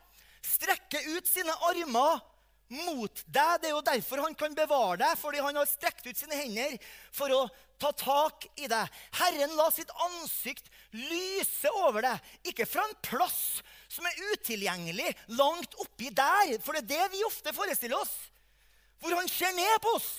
strekke 0.47 1.01
ut 1.17 1.27
sine 1.27 1.55
armer 1.71 2.21
mot 2.69 3.25
deg. 3.27 3.55
Det 3.63 3.71
er 3.71 3.75
jo 3.75 3.87
derfor 3.87 4.23
han 4.23 4.37
kan 4.39 4.55
bevare 4.55 5.01
deg, 5.03 5.17
fordi 5.19 5.43
han 5.43 5.59
har 5.59 5.71
strekt 5.71 6.07
ut 6.07 6.19
sine 6.19 6.39
hender 6.39 6.77
for 7.15 7.35
å 7.35 7.43
ta 7.79 7.91
tak 7.99 8.47
i 8.59 8.71
deg. 8.71 8.95
Herren 9.19 9.55
la 9.59 9.69
sitt 9.75 9.91
ansikt 10.07 10.71
lyse 10.95 11.71
over 11.83 12.07
deg, 12.07 12.33
ikke 12.51 12.67
fra 12.69 12.87
en 12.87 12.99
plass 13.07 13.61
som 13.91 14.07
er 14.07 14.23
utilgjengelig, 14.35 15.15
langt 15.39 15.75
oppi 15.83 16.11
der, 16.15 16.59
for 16.63 16.77
det 16.77 16.85
er 16.85 16.91
det 16.95 17.15
vi 17.17 17.27
ofte 17.27 17.55
forestiller 17.57 17.99
oss. 17.99 18.15
Hvor 19.01 19.15
han 19.15 19.31
ser 19.31 19.55
ned 19.57 19.77
på 19.83 19.95
oss. 19.99 20.11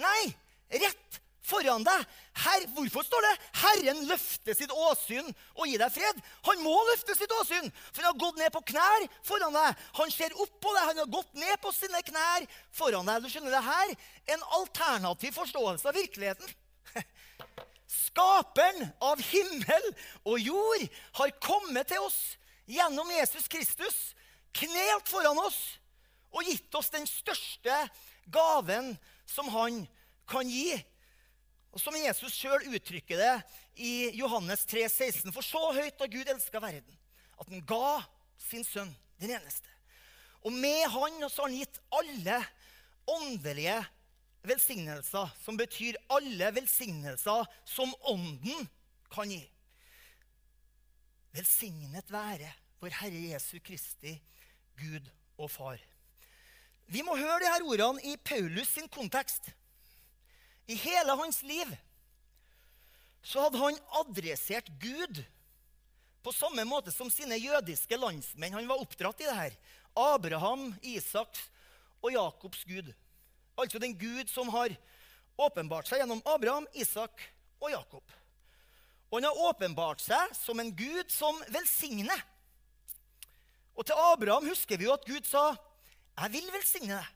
Nei, 0.00 0.32
rett 0.72 1.22
foran 1.42 1.84
deg. 1.84 2.04
Her, 2.42 2.64
hvorfor 2.74 3.04
står 3.04 3.24
det 3.26 3.32
'Herren 3.60 4.04
løfter 4.08 4.56
sitt 4.56 4.70
åsyn 4.72 5.26
og 5.54 5.66
gir 5.68 5.82
deg 5.82 5.92
fred'? 5.92 6.22
Han 6.48 6.62
må 6.64 6.74
løfte 6.90 7.16
sitt 7.18 7.32
åsyn, 7.40 7.68
for 7.92 8.02
han 8.02 8.12
har 8.12 8.22
gått 8.24 8.38
ned 8.40 8.52
på 8.54 8.62
knær 8.72 9.06
foran 9.26 9.58
deg. 9.58 9.82
Han 9.98 10.10
ser 10.10 10.36
opp 10.40 10.54
på 10.62 10.72
deg, 10.74 10.88
han 10.88 11.02
har 11.02 11.10
gått 11.18 11.34
ned 11.34 11.60
på 11.62 11.72
sine 11.76 12.02
knær 12.08 12.46
foran 12.70 13.10
deg. 13.10 13.22
Du 13.22 13.28
skjønner 13.28 13.56
det 13.56 13.64
her? 13.66 13.94
En 14.36 14.46
alternativ 14.60 15.36
forståelse 15.36 15.88
av 15.88 15.98
virkeligheten. 15.98 16.54
Skaperen 18.06 18.88
av 19.00 19.20
himmel 19.20 19.92
og 20.24 20.40
jord 20.40 20.88
har 21.20 21.36
kommet 21.42 21.90
til 21.92 22.00
oss 22.06 22.20
gjennom 22.70 23.10
Jesus 23.12 23.48
Kristus, 23.50 24.14
knelt 24.56 25.08
foran 25.08 25.38
oss 25.42 25.60
og 26.32 26.46
gitt 26.48 26.74
oss 26.78 26.88
den 26.92 27.04
største 27.08 27.76
gaven 28.30 28.92
som 29.26 29.48
han 29.52 29.82
kan 30.28 30.48
gi. 30.48 30.76
Og 31.72 31.80
Som 31.80 31.96
Jesus 31.96 32.34
sjøl 32.36 32.66
uttrykker 32.68 33.16
det 33.16 33.34
i 33.80 34.10
Johannes 34.18 34.66
3, 34.68 34.84
16. 34.88 35.32
For 35.32 35.44
så 35.44 35.62
høyt 35.72 36.00
har 36.00 36.10
Gud 36.12 36.28
elska 36.28 36.60
verden, 36.60 36.98
at 37.40 37.48
han 37.48 37.64
ga 37.64 38.02
sin 38.36 38.64
sønn, 38.66 38.92
den 39.22 39.32
eneste. 39.38 39.68
Og 40.42 40.52
med 40.52 40.84
han 40.90 41.22
har 41.22 41.32
han 41.38 41.56
gitt 41.56 41.78
alle 41.94 42.38
åndelige 43.08 43.78
velsignelser, 44.42 45.30
som 45.44 45.56
betyr 45.56 45.98
alle 46.12 46.50
velsignelser 46.54 47.46
som 47.64 47.94
Ånden 48.10 48.66
kan 49.12 49.30
gi. 49.30 49.42
Velsignet 51.32 52.10
være 52.12 52.50
vår 52.82 52.98
Herre 53.00 53.22
Jesu 53.32 53.56
Kristi 53.64 54.16
Gud 54.76 55.06
og 55.38 55.50
Far. 55.50 55.80
Vi 56.86 57.02
må 57.04 57.16
høre 57.16 57.44
disse 57.44 57.68
ordene 57.68 58.02
i 58.06 58.16
Paulus 58.16 58.72
sin 58.74 58.88
kontekst. 58.88 59.52
I 60.70 60.76
hele 60.78 61.16
hans 61.18 61.42
liv 61.42 61.68
så 63.22 63.44
hadde 63.44 63.60
han 63.60 63.78
adressert 64.00 64.70
Gud 64.82 65.22
på 66.22 66.32
samme 66.34 66.64
måte 66.66 66.92
som 66.94 67.10
sine 67.10 67.38
jødiske 67.38 67.98
landsmenn. 67.98 68.54
Han 68.54 68.68
var 68.70 68.82
oppdratt 68.82 69.22
i 69.22 69.28
det 69.28 69.36
her. 69.36 69.56
Abraham, 69.98 70.72
Isaks 70.82 71.48
og 72.02 72.12
Jakobs 72.14 72.64
Gud. 72.64 72.92
Altså 73.58 73.78
den 73.78 73.94
Gud 73.98 74.30
som 74.30 74.50
har 74.54 74.74
åpenbart 75.38 75.88
seg 75.88 76.02
gjennom 76.02 76.22
Abraham, 76.28 76.66
Isak 76.74 77.22
og 77.60 77.70
Jakob. 77.72 78.04
Og 79.10 79.18
han 79.18 79.28
har 79.28 79.42
åpenbart 79.50 80.00
seg 80.00 80.32
som 80.36 80.60
en 80.60 80.72
Gud 80.74 81.10
som 81.12 81.36
velsigner. 81.52 82.22
Og 83.76 83.86
til 83.86 83.98
Abraham 83.98 84.48
husker 84.48 84.80
vi 84.80 84.88
jo 84.88 84.94
at 84.94 85.04
Gud 85.08 85.26
sa, 85.28 85.52
'Jeg 86.16 86.32
vil 86.32 86.52
velsigne 86.52 86.98
deg.' 86.98 87.14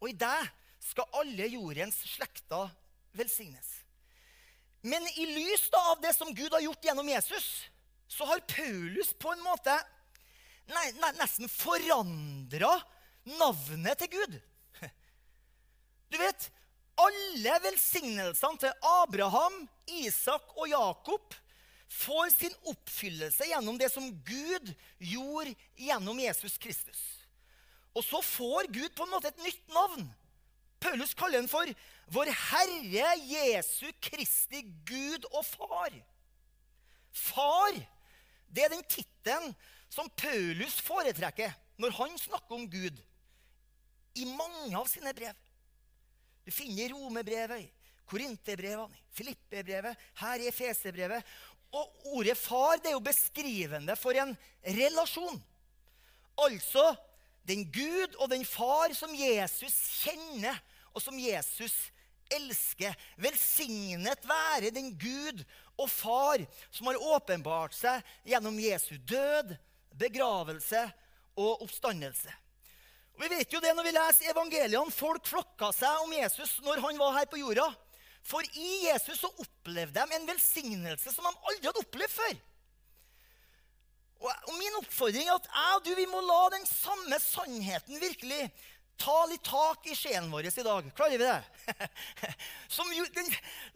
Og 0.00 0.10
i 0.10 0.18
deg 0.18 0.50
skal 0.84 1.16
alle 1.20 1.48
jordens 1.48 1.96
slekter 2.14 2.70
velsignes. 3.16 3.70
Men 4.84 5.06
i 5.16 5.24
lys 5.26 5.70
av 5.78 6.00
det 6.02 6.12
som 6.12 6.34
Gud 6.36 6.52
har 6.52 6.60
gjort 6.60 6.84
gjennom 6.84 7.08
Jesus, 7.08 7.46
så 8.08 8.26
har 8.28 8.44
Paulus 8.50 9.14
på 9.16 9.32
en 9.32 9.40
måte 9.40 9.72
nei, 10.68 10.90
nei, 11.00 11.12
nesten 11.16 11.48
forandra 11.48 12.74
navnet 13.38 14.04
til 14.04 14.12
Gud. 14.18 14.36
Du 16.12 16.20
vet, 16.20 16.50
alle 17.00 17.56
velsignelsene 17.64 18.60
til 18.60 18.76
Abraham, 18.86 19.64
Isak 20.04 20.52
og 20.54 20.68
Jakob 20.70 21.34
får 21.90 22.30
sin 22.36 22.54
oppfyllelse 22.70 23.48
gjennom 23.50 23.80
det 23.80 23.88
som 23.90 24.12
Gud 24.26 24.70
gjorde 25.00 25.56
gjennom 25.80 26.20
Jesus 26.22 26.60
Kristus. 26.60 27.00
Og 27.94 28.04
så 28.04 28.20
får 28.26 28.70
Gud 28.74 28.90
på 28.96 29.06
en 29.06 29.12
måte 29.14 29.30
et 29.30 29.42
nytt 29.44 29.74
navn. 29.74 30.08
Paulus 30.82 31.14
kaller 31.16 31.40
den 31.40 31.48
for 31.48 31.70
vår 32.12 32.30
Herre 32.50 33.14
Jesu 33.24 33.86
Kristi 34.02 34.64
Gud 34.86 35.24
og 35.30 35.44
Far. 35.46 35.94
Far, 37.14 37.78
det 38.50 38.64
er 38.64 38.74
den 38.74 38.84
tittelen 38.90 39.54
som 39.92 40.10
Paulus 40.18 40.80
foretrekker 40.82 41.54
når 41.80 41.94
han 41.96 42.18
snakker 42.18 42.58
om 42.58 42.66
Gud 42.70 42.98
i 44.18 44.26
mange 44.28 44.74
av 44.76 44.86
sine 44.90 45.14
brev. 45.14 45.34
Du 46.44 46.52
finner 46.52 46.92
Romebrevet, 46.92 47.70
Korinterbrevene, 48.10 49.02
Filippebrevet, 49.16 49.96
her 50.20 50.42
i 50.42 50.50
Efeserbrevet. 50.50 51.24
Og 51.74 52.10
ordet 52.18 52.36
far 52.38 52.76
det 52.78 52.92
er 52.92 52.98
jo 52.98 53.02
beskrivende 53.02 53.96
for 53.98 54.14
en 54.20 54.34
relasjon. 54.76 55.40
Altså 56.44 56.84
den 57.48 57.64
Gud 57.72 58.16
og 58.18 58.30
den 58.32 58.44
far 58.48 58.92
som 58.96 59.12
Jesus 59.16 59.76
kjenner 60.02 60.56
og 60.94 61.02
som 61.02 61.18
Jesus 61.18 61.74
elsker. 62.32 62.94
Velsignet 63.20 64.24
være 64.28 64.72
den 64.74 64.92
Gud 64.98 65.44
og 65.76 65.90
Far 65.90 66.44
som 66.70 66.88
har 66.88 67.00
åpenbart 67.16 67.74
seg 67.76 68.04
gjennom 68.28 68.56
Jesu 68.62 68.94
død, 68.96 69.56
begravelse 69.98 70.86
og 71.34 71.64
oppstandelse. 71.66 72.32
Og 73.14 73.22
vi 73.22 73.30
vet 73.36 73.52
jo 73.52 73.60
det 73.62 73.74
når 73.76 73.86
vi 73.86 73.94
leser 73.94 74.32
evangeliene. 74.32 74.94
Folk 74.94 75.26
flokka 75.28 75.70
seg 75.74 76.02
om 76.02 76.14
Jesus 76.16 76.56
når 76.66 76.82
han 76.82 76.98
var 76.98 77.18
her 77.20 77.28
på 77.30 77.38
jorda. 77.38 77.68
For 78.24 78.42
i 78.56 78.86
Jesus 78.86 79.20
så 79.20 79.28
opplevde 79.42 80.00
de 80.00 80.16
en 80.16 80.28
velsignelse 80.30 81.12
som 81.12 81.26
de 81.28 81.34
aldri 81.50 81.68
hadde 81.68 81.84
opplevd 81.84 82.14
før. 82.14 82.34
Og 84.22 84.54
Min 84.58 84.78
oppfordring 84.78 85.26
er 85.28 85.36
at 85.36 85.48
jeg 85.50 85.78
og 85.78 85.84
du 85.84 85.90
vi 85.98 86.06
må 86.10 86.20
la 86.24 86.42
den 86.54 86.64
samme 86.68 87.18
sannheten 87.22 88.00
virkelig 88.02 88.48
Ta 89.00 89.24
litt 89.26 89.42
tak 89.42 89.88
i 89.90 89.94
sjelen 89.98 90.28
vår 90.30 90.46
i 90.46 90.62
dag. 90.62 90.86
Klarer 90.94 91.18
vi 91.18 91.24
det? 91.26 91.72
Som, 92.74 92.86
den, 92.94 93.32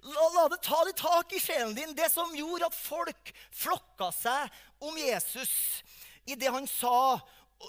la, 0.06 0.26
la, 0.36 0.44
det 0.52 0.60
ta 0.62 0.78
litt 0.86 1.00
tak 1.00 1.34
i 1.34 1.40
sjelen 1.42 1.74
din, 1.74 1.94
det 1.98 2.06
som 2.12 2.30
gjorde 2.36 2.68
at 2.68 2.76
folk 2.78 3.32
flokka 3.50 4.12
seg 4.14 4.60
om 4.78 4.94
Jesus 5.00 5.82
i 6.28 6.36
det 6.38 6.52
han 6.54 6.68
sa, 6.70 7.18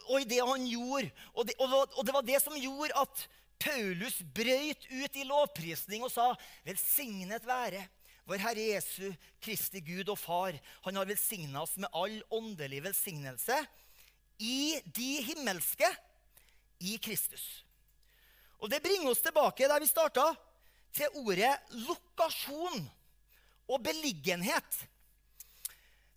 og 0.06 0.16
i 0.20 0.28
det 0.30 0.44
han 0.46 0.68
gjorde. 0.70 1.10
Og 1.34 1.50
det, 1.50 1.58
og, 1.58 1.74
og 1.98 2.06
det 2.06 2.14
var 2.14 2.28
det 2.28 2.42
som 2.44 2.58
gjorde 2.60 3.02
at 3.02 3.26
Paulus 3.60 4.22
brøyt 4.36 4.86
ut 4.94 5.18
i 5.18 5.26
lovprisning 5.28 6.06
og 6.06 6.14
sa, 6.14 6.32
'Velsignet 6.64 7.48
være 7.48 7.82
vår 8.30 8.44
Herre 8.44 8.66
Jesu 8.76 9.10
Kristi 9.42 9.82
Gud 9.82 10.10
og 10.14 10.20
Far.' 10.22 10.60
Han 10.86 11.00
har 11.00 11.10
velsigna 11.10 11.64
oss 11.64 11.78
med 11.78 11.90
all 11.94 12.20
åndelig 12.30 12.84
velsignelse 12.86 13.58
i 14.40 14.80
de 14.86 15.10
himmelske 15.26 15.90
i 16.80 16.98
Kristus. 16.98 17.66
Og 18.60 18.70
Det 18.70 18.84
bringer 18.84 19.12
oss 19.12 19.24
tilbake 19.24 19.68
der 19.68 19.80
vi 19.80 19.88
starta, 19.88 20.34
til 20.94 21.08
ordet 21.22 21.54
lokasjon 21.86 22.90
og 23.70 23.84
beliggenhet. 23.84 24.78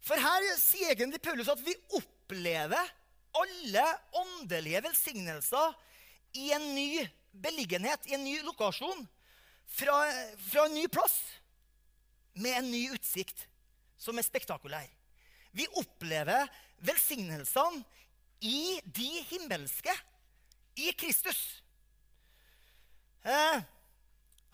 For 0.02 0.18
her 0.18 0.46
sier 0.58 0.94
egentlig 0.94 1.20
Paulus 1.22 1.50
at 1.52 1.60
vi 1.62 1.74
opplever 1.94 2.88
alle 3.36 3.84
åndelige 4.18 4.82
velsignelser 4.84 5.76
i 6.40 6.50
en 6.56 6.74
ny 6.74 7.04
beliggenhet, 7.32 8.08
i 8.08 8.16
en 8.16 8.24
ny 8.24 8.40
lokasjon, 8.44 9.06
fra, 9.72 10.00
fra 10.50 10.66
en 10.66 10.74
ny 10.76 10.86
plass, 10.92 11.20
med 12.34 12.58
en 12.58 12.70
ny 12.70 12.86
utsikt 12.94 13.46
som 14.00 14.18
er 14.18 14.26
spektakulær. 14.26 14.88
Vi 15.52 15.66
opplever 15.76 16.48
velsignelsene 16.82 17.84
i 18.42 18.80
de 18.84 19.10
himmelske, 19.28 19.92
i 20.76 20.90
Kristus. 20.96 21.62
Eh, 23.24 23.62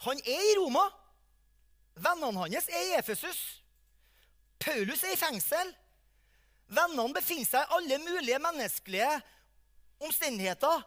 han 0.05 0.21
er 0.27 0.43
i 0.51 0.57
Roma. 0.59 0.83
Vennene 1.95 2.43
hans 2.43 2.69
er 2.69 2.89
i 2.89 2.97
Efesus. 2.99 3.39
Paulus 4.59 5.05
er 5.07 5.15
i 5.15 5.21
fengsel. 5.21 5.71
Vennene 6.69 7.15
befinner 7.15 7.47
seg 7.49 7.65
i 7.65 7.79
alle 7.79 8.01
mulige 8.03 8.41
menneskelige 8.43 9.13
omstendigheter. 10.05 10.83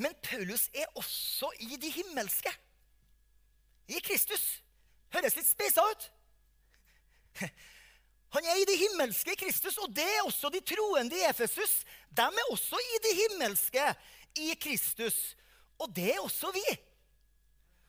Men 0.00 0.16
Paulus 0.24 0.68
er 0.74 0.88
også 0.96 1.52
i 1.60 1.76
de 1.76 1.92
himmelske. 1.92 2.52
I 3.88 4.00
Kristus. 4.00 4.62
Høres 5.12 5.36
litt 5.36 5.48
speisa 5.48 5.84
ut. 5.84 6.10
Han 8.34 8.46
er 8.46 8.60
i 8.60 8.66
det 8.68 8.78
himmelske 8.78 9.34
Kristus, 9.38 9.78
og 9.82 9.90
det 9.94 10.06
er 10.06 10.22
også 10.22 10.52
de 10.54 10.60
troende 10.62 11.18
i 11.18 11.24
Efesus. 11.26 11.80
De 12.14 12.22
er 12.22 12.52
også 12.52 12.78
i 12.78 13.00
det 13.02 13.14
himmelske 13.18 13.86
i 14.38 14.52
Kristus. 14.60 15.16
Og 15.82 15.90
det 15.96 16.12
er 16.14 16.20
også 16.22 16.52
vi. 16.54 16.66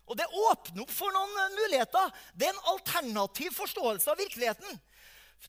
Og 0.10 0.18
det 0.18 0.26
åpner 0.28 0.82
opp 0.84 0.94
for 0.94 1.14
noen 1.14 1.36
eh, 1.44 1.54
muligheter. 1.60 2.16
Det 2.34 2.48
er 2.48 2.56
en 2.56 2.72
alternativ 2.74 3.54
forståelse 3.56 4.10
av 4.12 4.18
virkeligheten. 4.20 4.82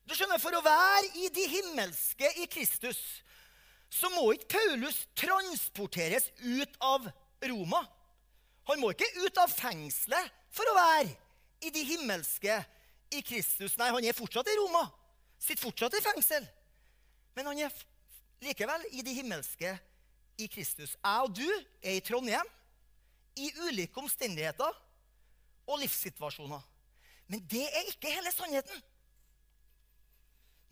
Du 0.05 0.13
skjønner, 0.15 0.41
For 0.41 0.55
å 0.55 0.63
være 0.65 1.09
i 1.25 1.29
de 1.33 1.47
himmelske 1.57 2.29
i 2.43 2.47
Kristus 2.49 3.01
så 3.93 4.09
må 4.09 4.31
ikke 4.33 4.55
Paulus 4.55 5.03
transporteres 5.13 6.31
ut 6.41 6.79
av 6.81 7.05
Roma. 7.45 7.83
Han 8.69 8.79
må 8.81 8.89
ikke 8.93 9.09
ut 9.21 9.37
av 9.37 9.51
fengselet 9.53 10.31
for 10.53 10.69
å 10.69 10.77
være 10.77 11.11
i 11.65 11.69
de 11.73 11.83
himmelske 11.91 12.55
i 12.55 12.61
Kristus. 12.61 12.82
Nei, 13.77 13.89
han 13.93 14.05
er 14.05 14.17
fortsatt 14.17 14.49
i 14.49 14.57
Roma. 14.57 14.83
Sitter 15.39 15.63
fortsatt 15.67 15.97
i 15.97 16.03
fengsel. 16.03 16.45
Men 17.35 17.49
han 17.49 17.65
er 17.65 17.83
likevel 18.43 18.85
i 18.91 19.03
de 19.05 19.15
himmelske 19.17 19.71
i 20.41 20.47
Kristus. 20.51 20.95
Jeg 20.97 21.25
og 21.25 21.33
du 21.35 21.47
er 21.83 21.97
i 21.97 22.03
Trondheim 22.05 22.49
i 23.39 23.49
ulike 23.65 24.01
omstendigheter 24.01 24.79
og 25.67 25.79
livssituasjoner. 25.81 26.61
Men 27.31 27.43
det 27.49 27.63
er 27.65 27.89
ikke 27.89 28.11
hele 28.13 28.31
sannheten. 28.33 28.81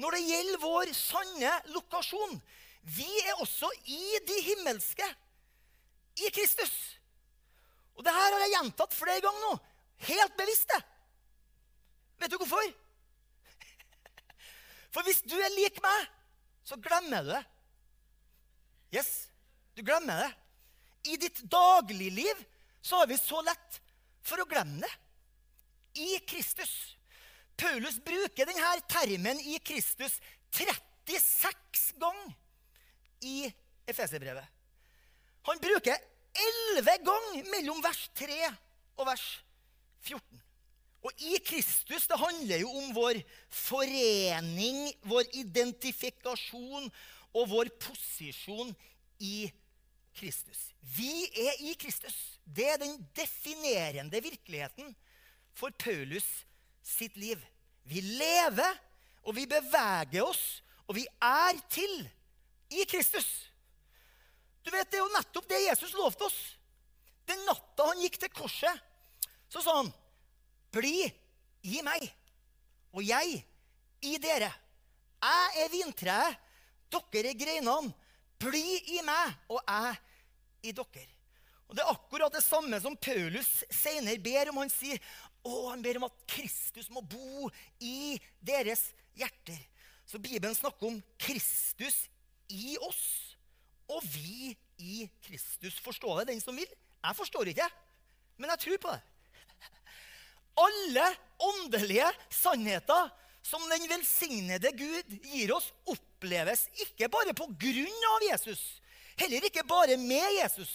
Når 0.01 0.17
det 0.17 0.23
gjelder 0.25 0.62
vår 0.62 0.91
sanne 0.97 1.51
lokasjon 1.75 2.39
Vi 2.82 3.06
er 3.30 3.41
også 3.43 3.67
i 3.86 4.17
de 4.25 4.38
himmelske 4.41 5.06
i 6.17 6.32
Kristus. 6.34 6.71
Og 7.93 8.01
det 8.06 8.13
her 8.15 8.34
har 8.34 8.41
jeg 8.41 8.54
gjentatt 8.56 8.95
flere 8.97 9.21
ganger 9.21 9.43
nå. 9.45 9.51
Helt 10.08 10.34
bevisst. 10.38 10.71
det. 10.73 10.80
Vet 12.21 12.31
du 12.31 12.38
hvorfor? 12.38 12.67
For 14.91 15.07
hvis 15.07 15.23
du 15.25 15.38
er 15.39 15.53
lik 15.55 15.79
meg, 15.84 16.07
så 16.67 16.77
glemmer 16.77 17.25
du 17.25 17.31
det. 17.34 17.43
Yes, 18.93 19.12
du 19.73 19.81
glemmer 19.88 20.19
det. 20.25 20.31
I 21.13 21.17
ditt 21.17 21.39
dagligliv 21.49 22.43
så 22.84 22.99
har 23.01 23.10
vi 23.10 23.17
så 23.17 23.39
lett 23.45 23.79
for 24.21 24.43
å 24.43 24.47
glemme 24.49 24.84
det. 24.84 24.91
I 26.01 26.19
Kristus. 26.27 26.71
Paulus 27.57 27.97
bruker 28.03 28.47
denne 28.47 28.69
termen 28.89 29.39
'i 29.39 29.57
Kristus' 29.60 30.19
36 30.51 31.91
ganger 31.99 32.34
i 33.21 33.51
Efeserbrevet. 33.88 34.45
Han 35.49 35.60
bruker 35.60 35.97
11 36.77 36.97
ganger 37.05 37.49
mellom 37.51 37.81
vers 37.84 38.10
3 38.15 38.39
og 38.97 39.05
vers 39.07 39.25
14. 40.01 40.41
Og 41.01 41.23
i 41.25 41.39
Kristus 41.45 42.05
det 42.09 42.19
handler 42.19 42.61
jo 42.61 42.69
om 42.77 42.91
vår 42.93 43.21
forening, 43.49 44.83
vår 45.09 45.25
identifikasjon 45.41 46.91
og 47.33 47.49
vår 47.49 47.71
posisjon 47.81 48.69
i 49.21 49.49
Kristus. 50.17 50.69
Vi 50.81 51.25
er 51.47 51.57
i 51.65 51.73
Kristus. 51.79 52.15
Det 52.45 52.67
er 52.67 52.81
den 52.81 52.99
definerende 53.17 54.21
virkeligheten 54.21 54.93
for 55.57 55.73
Paulus 55.79 56.27
sitt 56.83 57.17
liv. 57.17 57.39
Vi 57.83 58.01
lever, 58.01 58.77
og 59.23 59.35
vi 59.37 59.45
beveger 59.49 60.25
oss, 60.25 60.61
og 60.87 60.97
vi 60.97 61.05
er 61.21 61.57
til 61.71 61.93
i 62.71 62.85
Kristus. 62.89 63.29
Du 64.61 64.69
vet, 64.71 64.91
Det 64.91 64.99
er 64.99 65.05
jo 65.05 65.15
nettopp 65.15 65.47
det 65.49 65.65
Jesus 65.69 65.93
lovte 65.93 66.27
oss. 66.27 66.39
Den 67.25 67.39
natta 67.47 67.87
han 67.87 68.01
gikk 68.01 68.19
til 68.19 68.33
korset, 68.33 68.81
så 69.49 69.61
sa 69.61 69.77
han, 69.81 69.91
'Bli 70.71 71.12
i 71.67 71.81
meg, 71.84 72.07
og 72.93 73.03
jeg 73.03 73.41
i 74.01 74.17
dere.' 74.17 74.53
Jeg 75.21 75.57
er 75.62 75.69
vintreet, 75.69 76.38
dere 76.89 77.29
er 77.29 77.38
greinene. 77.38 77.93
Bli 78.41 78.79
i 78.95 79.01
meg, 79.05 79.36
og 79.53 79.60
jeg 79.67 79.99
i 80.63 80.71
dere. 80.73 81.03
Og 81.69 81.75
Det 81.75 81.84
er 81.84 81.91
akkurat 81.93 82.34
det 82.34 82.41
samme 82.43 82.79
som 82.81 82.97
Paulus 82.97 83.63
senere 83.69 84.17
ber 84.19 84.49
om. 84.49 84.57
Han 84.63 84.71
sier 84.73 84.97
å, 85.45 85.69
han 85.69 85.84
ber 85.86 85.99
om 85.99 86.07
at 86.10 86.17
Kristus 86.27 86.89
må 86.89 87.03
bo 87.05 87.51
i 87.79 88.17
deres 88.41 88.89
hjerter. 89.15 89.62
Så 90.10 90.19
Bibelen 90.19 90.57
snakker 90.57 90.89
om 90.89 90.97
Kristus 91.21 92.10
i 92.49 92.75
oss 92.81 93.31
og 93.91 94.03
vi 94.10 94.51
i 94.81 95.05
Kristus. 95.23 95.77
Forstår 95.79 96.21
det 96.21 96.34
den 96.34 96.43
som 96.43 96.57
vil? 96.57 96.67
Jeg 97.01 97.17
forstår 97.17 97.53
ikke, 97.53 97.69
men 98.38 98.51
jeg 98.51 98.63
tror 98.65 98.84
på 98.84 98.97
det. 98.97 99.11
Alle 100.62 101.08
åndelige 101.41 102.08
sannheter 102.30 103.10
som 103.41 103.63
den 103.69 103.88
velsignede 103.89 104.71
Gud 104.78 105.15
gir 105.26 105.54
oss, 105.56 105.71
oppleves 105.89 106.67
ikke 106.86 107.10
bare 107.10 107.34
på 107.38 107.47
grunn 107.60 108.08
av 108.12 108.26
Jesus, 108.28 108.62
heller 109.17 109.47
ikke 109.47 109.65
bare 109.67 109.97
med 109.97 110.38
Jesus, 110.38 110.71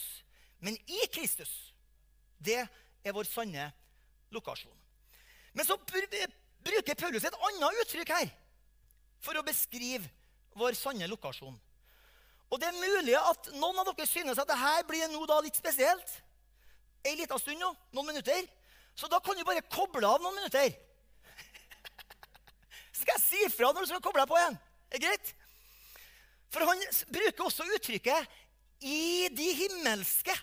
men 0.58 0.74
i 0.90 1.06
Kristus. 1.14 1.52
Det 2.38 2.58
er 2.58 3.14
vår 3.14 3.28
sanne 3.30 3.70
lokasjon. 4.34 4.74
Men 5.54 5.64
så 5.64 5.78
bruker 5.78 6.98
Paulus 6.98 7.24
et 7.24 7.38
annet 7.48 7.80
uttrykk 7.84 8.12
her 8.12 8.32
for 9.22 9.38
å 9.38 9.46
beskrive 9.46 10.04
vår 10.58 10.76
sanne 10.76 11.06
lokasjon. 11.08 11.54
Og 12.50 12.60
det 12.62 12.68
er 12.68 12.78
mulig 12.78 13.16
at 13.18 13.48
noen 13.56 13.80
av 13.80 13.88
dere 13.88 14.06
synes 14.08 14.38
at 14.38 14.50
dette 14.50 14.84
blir 14.88 15.08
nå 15.10 15.24
litt 15.42 15.58
spesielt. 15.58 16.12
En 17.06 17.18
liten 17.18 17.40
stund 17.40 17.62
nå, 17.62 17.72
noen 17.94 18.12
minutter. 18.12 18.46
Så 18.96 19.08
da 19.12 19.20
kan 19.20 19.36
du 19.36 19.44
bare 19.44 19.64
koble 19.68 20.08
av 20.08 20.22
noen 20.24 20.38
minutter. 20.38 20.72
Så 22.94 23.02
skal 23.02 23.16
jeg 23.18 23.24
si 23.26 23.50
fra 23.52 23.72
når 23.72 23.84
du 23.84 23.90
skal 23.92 24.04
koble 24.04 24.24
deg 24.24 24.30
på 24.30 24.38
igjen. 24.40 24.58
Er 24.96 25.02
greit? 25.04 25.32
For 26.52 26.64
han 26.64 26.82
bruker 27.12 27.44
også 27.44 27.66
uttrykket 27.76 28.36
'i 28.80 29.28
de 29.32 29.48
himmelske'. 29.60 30.36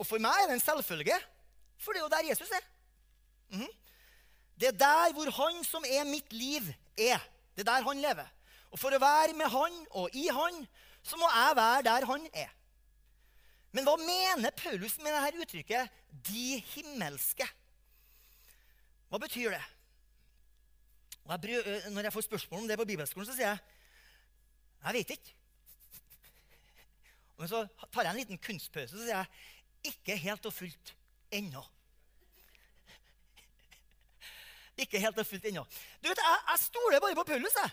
Og 0.00 0.06
for 0.08 0.22
meg 0.22 0.42
er 0.42 0.48
det 0.48 0.56
en 0.56 0.64
selvfølge, 0.64 1.16
for 1.80 1.92
det 1.92 2.00
er 2.00 2.04
jo 2.04 2.12
der 2.12 2.28
Jesus 2.28 2.50
er. 2.50 2.64
Mm 3.50 3.60
-hmm. 3.60 3.72
Det 4.60 4.68
er 4.68 4.76
der 4.76 5.12
hvor 5.12 5.30
han 5.30 5.64
som 5.64 5.84
er 5.88 6.04
mitt 6.04 6.32
liv, 6.32 6.62
er. 6.98 7.18
Det 7.56 7.68
er 7.68 7.72
der 7.72 7.82
han 7.82 8.00
lever. 8.00 8.26
Og 8.70 8.78
for 8.78 8.94
å 8.94 8.98
være 8.98 9.32
med 9.32 9.48
han 9.48 9.86
og 9.90 10.10
i 10.12 10.28
han, 10.28 10.66
så 11.02 11.16
må 11.16 11.28
jeg 11.34 11.56
være 11.56 11.82
der 11.82 12.06
han 12.06 12.28
er. 12.32 12.48
Men 13.72 13.86
hva 13.86 13.96
mener 14.00 14.54
Paulus 14.58 14.96
med 14.98 15.14
dette 15.14 15.42
uttrykket 15.44 15.98
'de 16.26 16.62
himmelske'? 16.74 17.48
Hva 19.10 19.18
betyr 19.18 19.50
det? 19.54 19.64
Jeg, 21.30 21.90
når 21.90 22.02
jeg 22.02 22.12
får 22.12 22.26
spørsmål 22.26 22.62
om 22.62 22.68
det 22.68 22.78
på 22.78 22.84
bibelskolen, 22.84 23.26
så 23.26 23.34
sier 23.34 23.48
jeg 23.48 23.58
'jeg 24.84 24.94
vet 24.94 25.10
ikke'. 25.10 25.34
Men 27.38 27.48
så 27.48 27.66
tar 27.92 28.02
jeg 28.02 28.10
en 28.10 28.16
liten 28.16 28.38
kunstpause 28.38 28.94
og 28.94 29.00
sier 29.00 29.16
jeg 29.16 29.26
'ikke 29.84 30.16
helt 30.16 30.46
og 30.46 30.52
fullt 30.52 30.94
ennå'. 31.32 31.66
Ikke 34.76 35.00
helt 35.00 35.18
og 35.18 35.26
fullt 35.26 35.44
ennå. 35.44 35.64
Du 36.02 36.08
vet, 36.08 36.18
Jeg, 36.18 36.38
jeg 36.50 36.58
stoler 36.58 37.00
bare 37.00 37.14
på 37.14 37.24
Paulus. 37.24 37.54
jeg. 37.54 37.70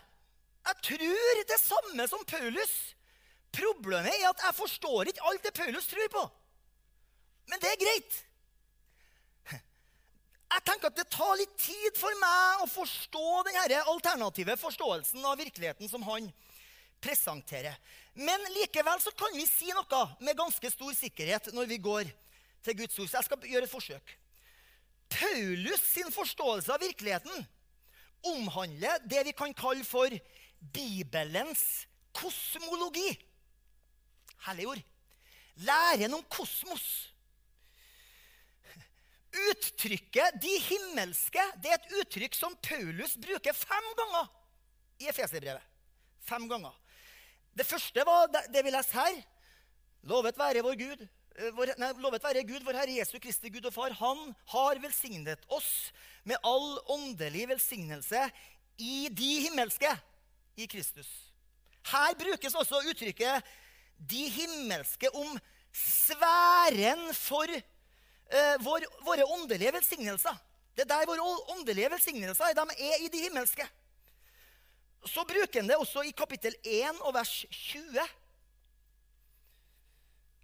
Jeg 0.67 0.75
tror 0.83 1.43
det 1.47 1.59
samme 1.59 2.07
som 2.07 2.25
Paulus. 2.27 2.95
Problemet 3.57 4.13
er 4.13 4.29
at 4.29 4.43
jeg 4.47 4.57
forstår 4.57 5.11
ikke 5.11 5.27
alt 5.29 5.45
det 5.45 5.53
Paulus 5.57 5.89
tror 5.89 6.09
på. 6.13 6.23
Men 7.47 7.61
det 7.63 7.71
er 7.71 7.81
greit. 7.81 8.17
Jeg 10.47 10.63
tenker 10.63 10.87
at 10.87 10.99
Det 10.99 11.07
tar 11.11 11.33
litt 11.39 11.55
tid 11.59 11.97
for 11.99 12.13
meg 12.21 12.61
å 12.63 12.69
forstå 12.71 13.25
denne 13.49 13.81
alternative 13.91 14.55
forståelsen 14.61 15.25
av 15.25 15.39
virkeligheten 15.41 15.89
som 15.91 16.05
han 16.07 16.29
presenterer. 17.03 17.75
Men 18.17 18.41
likevel 18.55 19.01
så 19.03 19.11
kan 19.17 19.35
vi 19.35 19.45
si 19.49 19.69
noe 19.75 20.03
med 20.23 20.37
ganske 20.39 20.71
stor 20.71 20.95
sikkerhet 20.97 21.51
når 21.53 21.69
vi 21.69 21.81
går 21.83 22.07
til 22.65 22.79
Guds 22.79 22.97
ord. 22.97 23.09
Så 23.11 23.19
jeg 23.19 23.27
skal 23.27 23.51
gjøre 23.51 23.67
et 23.67 23.73
forsøk. 23.73 24.15
Paulus 25.11 25.83
sin 25.83 26.09
forståelse 26.11 26.73
av 26.73 26.81
virkeligheten 26.83 27.45
omhandler 28.27 29.03
det 29.05 29.27
vi 29.29 29.35
kan 29.37 29.53
kalle 29.55 29.85
for 29.87 30.11
Bibelens 30.73 31.85
kosmologi. 32.17 33.11
Herlig 34.45 34.67
ord. 34.67 34.81
Læren 35.65 36.13
om 36.13 36.23
kosmos. 36.29 37.13
Uttrykket 39.37 40.37
'de 40.41 40.53
himmelske' 40.69 41.51
det 41.61 41.71
er 41.71 41.77
et 41.77 41.95
uttrykk 42.01 42.35
som 42.35 42.55
Paulus 42.63 43.17
bruker 43.17 43.53
fem 43.53 43.87
ganger 43.97 44.29
i 44.99 45.09
Efeserbrevet. 45.09 45.61
Fem 46.25 46.47
ganger. 46.49 46.73
Det 47.57 47.65
første 47.65 48.05
var 48.05 48.27
det 48.31 48.63
vi 48.65 48.73
leser 48.73 48.99
her. 48.99 49.21
Lovet 50.07 50.37
være 50.37 50.63
vår 50.63 50.75
Gud, 50.79 51.07
eh, 51.35 51.51
vår, 51.57 51.73
nei, 51.77 51.91
lovet 52.01 52.23
være 52.23 52.45
Gud, 52.47 52.63
vår 52.63 52.77
Herre 52.79 52.97
Jesu 52.99 53.17
Kristi 53.19 53.49
Gud 53.49 53.65
og 53.65 53.73
Far. 53.73 53.95
Han 53.97 54.35
har 54.53 54.79
velsignet 54.79 55.45
oss 55.49 55.91
med 56.23 56.37
all 56.43 56.77
åndelig 56.87 57.47
velsignelse 57.49 58.29
i 58.77 59.07
de 59.11 59.31
himmelske 59.47 59.89
i 60.57 60.67
Kristus. 60.69 61.09
Her 61.87 62.15
brukes 62.19 62.55
også 62.55 62.83
uttrykket 62.89 63.43
'de 63.97 64.29
himmelske' 64.29 65.09
om 65.13 65.39
sfæren 65.73 67.13
for 67.13 67.49
eh, 67.49 68.55
vår, 68.59 68.85
våre 69.05 69.25
åndelige 69.25 69.73
velsignelser. 69.73 70.37
Det 70.75 70.85
er 70.85 70.91
der 70.91 71.09
våre 71.09 71.25
åndelige 71.55 71.89
velsignelser 71.89 72.45
er. 72.45 72.53
De 72.57 72.65
er 72.77 73.03
i 73.03 73.09
de 73.09 73.23
himmelske. 73.25 73.65
Så 75.05 75.23
bruker 75.25 75.61
han 75.61 75.69
det 75.69 75.77
også 75.77 76.03
i 76.05 76.11
kapittel 76.11 76.55
1 76.63 77.01
og 77.01 77.13
vers 77.15 77.45
20. 77.49 78.07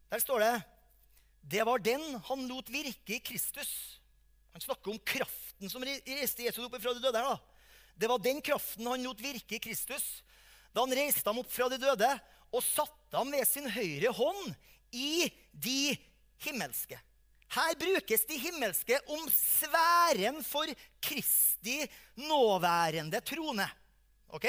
Der 0.09 0.19
står 0.21 0.39
det 0.39 0.53
Det 1.51 1.65
var 1.65 1.77
den 1.77 2.03
han 2.29 2.47
lot 2.47 2.69
virke 2.71 3.17
i 3.17 3.19
Kristus. 3.19 3.99
Han 4.53 4.61
snakker 4.61 4.91
om 4.91 4.99
kraften 4.99 5.69
som 5.69 5.83
reiste 5.83 6.45
Jesus 6.45 6.65
opp 6.65 6.77
fra 6.81 6.93
de 6.93 7.01
døde. 7.01 7.17
her 7.17 7.33
da. 7.33 7.37
Det 7.95 8.09
var 8.09 8.17
den 8.17 8.41
kraften 8.41 8.87
han 8.87 9.03
lot 9.03 9.21
virke 9.21 9.55
i 9.55 9.59
Kristus 9.59 10.23
da 10.73 10.81
han 10.81 10.95
reiste 10.97 11.29
ham 11.29 11.41
opp 11.41 11.51
fra 11.53 11.67
de 11.69 11.77
døde 11.77 12.09
og 12.53 12.63
satte 12.63 13.17
ham 13.17 13.31
ved 13.33 13.47
sin 13.49 13.69
høyre 13.69 14.13
hånd 14.13 14.53
i 14.93 15.27
de 15.51 15.95
himmelske. 16.45 16.99
Her 17.53 17.75
brukes 17.77 18.25
de 18.29 18.37
himmelske 18.41 18.97
om 19.13 19.25
sfæren 19.29 20.39
for 20.45 20.69
Kristi 21.03 21.83
nåværende 22.21 23.21
trone. 23.25 23.67
Ok? 24.33 24.47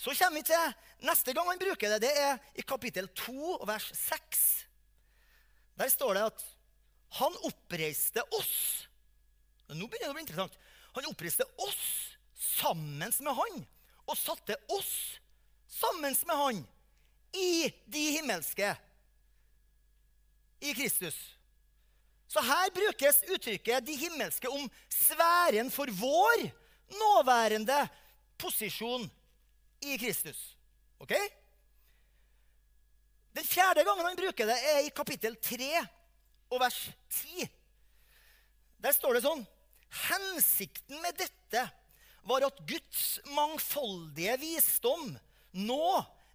Så 0.00 0.14
kommer 0.16 0.40
vi 0.40 0.46
til 0.48 1.04
neste 1.04 1.34
gang 1.36 1.50
han 1.50 1.60
bruker 1.60 1.92
det. 1.92 2.00
Det 2.06 2.12
er 2.16 2.38
i 2.56 2.64
kapittel 2.64 3.08
2, 3.12 3.58
vers 3.68 3.90
6. 4.00 4.46
Der 5.76 5.92
står 5.92 6.16
det 6.16 6.24
at 6.30 6.46
han 7.20 7.36
oppreiste 7.44 8.24
oss. 8.38 8.88
Nå 9.68 9.86
begynner 9.86 10.08
det 10.08 10.14
å 10.14 10.16
bli 10.16 10.24
interessant. 10.24 10.56
Han 10.96 11.10
oppreiste 11.10 11.44
oss 11.60 11.84
sammen 12.56 13.12
med 13.20 13.36
han 13.36 13.64
og 14.08 14.16
satte 14.18 14.56
oss 14.72 14.92
sammen 15.70 16.16
med 16.26 16.36
han 16.36 16.64
i 17.32 17.70
de 17.86 18.04
himmelske 18.16 18.76
i 20.60 20.74
Kristus. 20.74 21.16
Så 22.30 22.42
her 22.46 22.70
brukes 22.74 23.22
uttrykket 23.26 23.86
'de 23.86 23.96
himmelske' 23.96 24.48
om 24.48 24.70
sfæren 24.88 25.70
for 25.70 25.90
vår 25.90 26.46
nåværende 26.90 27.88
posisjon 28.38 29.10
i 29.80 29.96
Kristus. 29.96 30.56
Ok? 30.98 31.12
Den 33.34 33.44
fjerde 33.44 33.84
gangen 33.84 34.06
han 34.06 34.16
bruker 34.16 34.46
det, 34.46 34.58
er 34.74 34.78
i 34.84 34.94
kapittel 34.94 35.36
3 35.36 35.86
og 36.50 36.60
vers 36.60 36.90
10. 37.10 37.48
Der 38.82 38.92
står 38.92 39.16
det 39.16 39.24
sånn 39.26 39.46
Hensikten 39.90 41.00
med 41.02 41.18
dette 41.18 41.64
var 42.22 42.44
at 42.46 42.60
Guds 42.68 43.18
mangfoldige 43.34 44.36
visdom 44.38 45.16
nå 45.66 45.86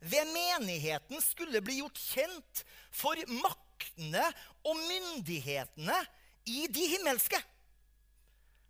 ved 0.06 0.30
menigheten 0.30 1.22
skulle 1.24 1.62
bli 1.66 1.80
gjort 1.80 1.98
kjent 1.98 2.62
for 2.94 3.20
maktene 3.42 4.24
og 4.66 4.78
myndighetene 4.78 5.98
i 6.46 6.68
de 6.70 6.86
himmelske. 6.94 7.40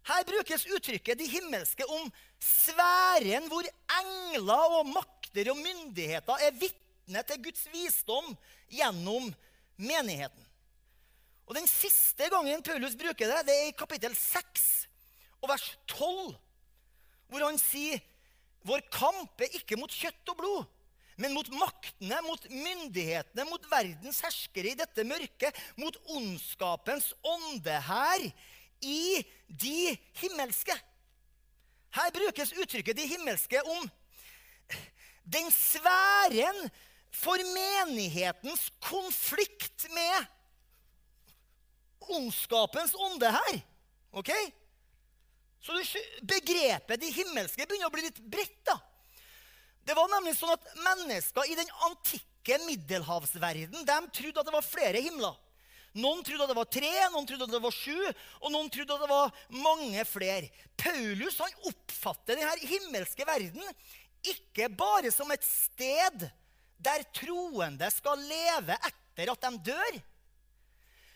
Her 0.06 0.24
brukes 0.24 0.68
uttrykket 0.70 1.18
'de 1.18 1.28
himmelske' 1.28 1.88
om 1.90 2.12
sfæren 2.40 3.48
hvor 3.50 3.66
engler 4.00 4.80
og 4.80 4.92
makter 4.94 5.50
og 5.52 5.58
myndigheter 5.58 6.46
er 6.46 6.60
vitne 6.62 7.24
til 7.26 7.42
Guds 7.44 7.66
visdom 7.74 8.36
gjennom 8.70 9.34
menigheten. 9.78 10.46
Og 11.46 11.56
Den 11.56 11.68
siste 11.68 12.30
gangen 12.30 12.64
Paulus 12.64 12.96
bruker 12.96 13.28
det, 13.30 13.46
det 13.48 13.56
er 13.56 13.68
i 13.70 13.78
kapittel 13.78 14.16
6 14.16 14.88
og 15.42 15.50
vers 15.50 15.78
12, 15.88 16.36
hvor 17.28 17.46
han 17.46 17.58
sier 17.62 18.00
vår 18.66 18.82
kamp 18.94 19.42
er 19.42 19.58
ikke 19.60 19.78
mot 19.78 19.92
kjøtt 19.94 20.32
og 20.34 20.38
blod, 20.40 20.64
men 21.16 21.34
mot 21.34 21.48
maktene, 21.56 22.18
mot 22.26 22.50
myndighetene, 22.50 23.46
mot 23.48 23.70
verdens 23.72 24.20
herskere 24.26 24.74
i 24.74 24.80
dette 24.80 25.06
mørket, 25.08 25.56
mot 25.80 25.96
ondskapens 26.16 27.14
ånde 27.24 27.78
her 27.88 28.26
i 28.84 29.24
de 29.48 29.96
himmelske. 30.20 30.76
Her 31.96 32.12
brukes 32.12 32.52
uttrykket 32.60 32.98
'de 32.98 33.08
himmelske' 33.08 33.64
om 33.64 33.88
den 35.24 35.48
sfæren 35.52 36.70
for 37.16 37.40
menighetens 37.56 38.68
konflikt 38.84 39.88
med 39.96 40.26
ondskapens 42.00 42.94
ånde 43.00 43.32
her. 43.32 43.62
Ok? 44.12 44.30
Så 45.62 45.80
begrepet 46.22 47.02
'de 47.02 47.14
himmelske' 47.14 47.66
begynner 47.66 47.88
å 47.88 47.96
bli 47.96 48.10
litt 48.10 48.20
bredt. 48.20 48.60
da. 48.66 48.78
Det 49.86 49.96
var 49.98 50.10
nemlig 50.10 50.34
sånn 50.38 50.54
at 50.56 50.70
Mennesker 50.82 51.50
i 51.50 51.58
den 51.58 51.70
antikke 51.88 52.60
middelhavsverden 52.66 53.86
de 53.86 53.98
trodde 54.14 54.42
at 54.42 54.48
det 54.48 54.56
var 54.56 54.66
flere 54.66 55.02
himler. 55.06 55.36
Noen 55.96 56.26
trodde 56.28 56.44
at 56.44 56.52
det 56.52 56.58
var 56.58 56.68
tre, 56.68 56.92
noen 57.14 57.28
trodde 57.28 57.46
at 57.48 57.54
det 57.54 57.62
var 57.64 57.72
sju, 57.76 58.00
og 58.42 58.50
noen 58.52 58.68
trodde 58.74 58.98
at 58.98 59.04
det 59.06 59.12
var 59.14 59.38
mange 59.64 60.02
flere. 60.10 60.50
Paulus 60.76 61.38
han 61.40 61.54
oppfatter 61.70 62.36
denne 62.36 62.68
himmelske 62.68 63.28
verden 63.28 63.64
ikke 64.26 64.68
bare 64.74 65.12
som 65.14 65.30
et 65.32 65.46
sted 65.46 66.26
der 66.82 67.06
troende 67.16 67.88
skal 67.94 68.20
leve 68.28 68.76
etter 68.76 69.32
at 69.32 69.46
de 69.46 69.72
dør, 69.72 70.00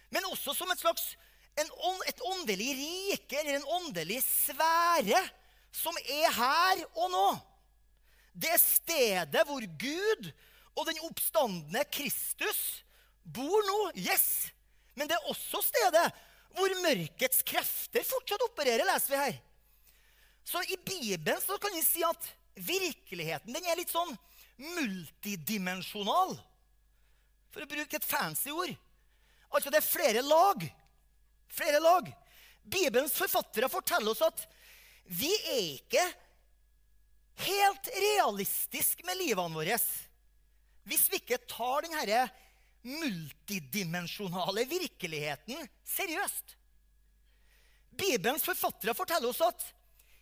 men 0.09 0.25
også 0.31 0.55
som 0.57 0.69
et 0.71 0.79
slags 0.81 1.11
en, 1.59 1.67
et 2.07 2.21
åndelig 2.23 2.69
rike 2.77 3.41
eller 3.41 3.59
en 3.59 3.71
åndelig 3.79 4.21
sfære 4.23 5.19
som 5.75 5.97
er 6.05 6.31
her 6.33 6.83
og 6.95 7.11
nå. 7.13 7.27
Det 8.39 8.55
stedet 8.61 9.43
hvor 9.47 9.65
Gud 9.81 10.29
og 10.77 10.85
den 10.87 11.01
oppstandende 11.07 11.83
Kristus 11.91 12.59
bor 13.23 13.65
nå. 13.67 13.79
Yes! 13.99 14.49
Men 14.95 15.09
det 15.09 15.17
er 15.17 15.31
også 15.31 15.61
stedet 15.63 16.07
hvor 16.55 16.73
mørkets 16.81 17.43
krefter 17.45 18.05
fortsatt 18.07 18.43
opererer, 18.47 18.87
leser 18.87 19.13
vi 19.13 19.21
her. 19.21 19.39
Så 20.49 20.63
i 20.65 20.77
Bibelen 20.81 21.41
så 21.43 21.59
kan 21.61 21.75
vi 21.75 21.83
si 21.85 22.01
at 22.05 22.29
virkeligheten 22.55 23.53
den 23.53 23.67
er 23.69 23.77
litt 23.77 23.91
sånn 23.93 24.15
multidimensjonal. 24.59 26.33
For 27.53 27.65
å 27.65 27.69
bruke 27.69 27.99
et 27.99 28.07
fancy 28.07 28.51
ord. 28.53 28.73
Altså 29.49 29.71
det 29.73 29.81
er 29.81 29.85
flere 29.85 30.23
lag. 30.25 30.65
Flere 31.53 31.81
lag. 31.81 32.09
Bibelens 32.63 33.15
forfattere 33.17 33.69
forteller 33.71 34.13
oss 34.13 34.25
at 34.25 34.43
vi 35.09 35.31
er 35.49 35.61
ikke 35.77 36.03
helt 37.45 37.89
realistiske 37.95 39.05
med 39.07 39.19
livene 39.21 39.55
våre 39.55 39.77
hvis 40.89 41.09
vi 41.11 41.19
ikke 41.19 41.37
tar 41.49 41.85
denne 41.85 42.23
multidimensjonale 42.87 44.63
virkeligheten 44.69 45.67
seriøst. 45.85 46.55
Bibelens 47.99 48.45
forfattere 48.47 48.95
forteller 48.97 49.29
oss 49.29 49.41
at 49.43 49.65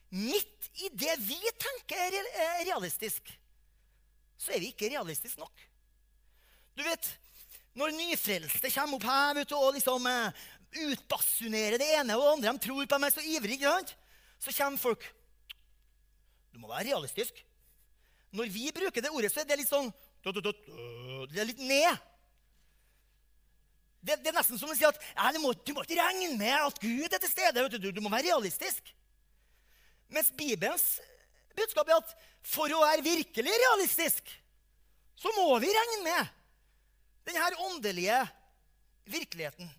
midt 0.10 0.70
i 0.82 0.90
det 0.92 1.14
vi 1.22 1.38
tenker 1.62 2.18
er 2.18 2.66
realistisk, 2.66 3.30
så 4.38 4.54
er 4.56 4.64
vi 4.64 4.72
ikke 4.74 4.90
realistiske 4.92 5.40
nok. 5.42 5.66
Du 6.78 6.84
vet, 6.86 7.08
Når 7.78 7.94
nyfrelste 7.94 8.72
kommer 8.74 8.98
opp 8.98 9.04
her 9.06 9.36
vet 9.38 9.50
du, 9.52 9.54
og 9.54 9.76
liksom 9.76 10.08
uh, 10.10 10.34
utbasunerer 10.88 11.78
det 11.78 11.92
ene 12.00 12.16
og 12.18 12.24
det 12.24 12.32
andre, 12.32 12.54
de 12.58 12.64
tror 12.66 12.88
på 12.90 12.98
meg 12.98 13.14
så 13.14 13.22
ivrig, 13.22 13.60
så 14.42 14.54
kommer 14.58 14.82
folk 14.82 15.06
Du 16.58 16.64
må 16.64 16.72
være 16.72 16.88
realistisk. 16.90 17.38
Når 18.34 18.50
vi 18.50 18.72
bruker 18.74 19.04
det 19.04 19.12
ordet, 19.14 19.30
så 19.30 19.44
er 19.44 19.46
det 19.46 19.60
litt 19.60 19.70
sånn 19.70 19.92
Det 20.26 21.38
er 21.38 21.46
litt 21.46 21.62
ned. 21.62 22.00
Det, 24.02 24.16
det, 24.24 24.32
er 24.32 24.38
nesten 24.40 24.58
som 24.58 24.74
å 24.74 24.78
si 24.78 24.88
at 24.88 24.98
du, 24.98 25.40
må, 25.44 25.52
du, 25.54 25.72
må, 25.76 25.86
ikke 25.86 26.00
regne 26.00 26.32
med 26.40 26.56
at 26.56 26.82
Gud 26.82 27.14
er 27.14 27.22
til 27.22 27.30
stede. 27.30 27.68
Du, 27.78 27.92
du 27.94 28.02
må 28.02 28.10
være 28.10 28.32
realistisk. 28.32 28.90
Mens 30.10 30.34
Bibelens 30.34 30.98
budskap 31.54 31.94
er 31.94 32.02
at 32.02 32.18
for 32.42 32.74
å 32.74 32.82
være 32.88 33.06
virkelig 33.06 33.54
realistisk, 33.68 34.34
så 35.14 35.38
må 35.38 35.60
vi 35.62 35.70
regne 35.78 36.04
med 36.10 36.36
denne 37.30 37.66
åndelige 37.70 38.22
virkeligheten. 39.06 39.70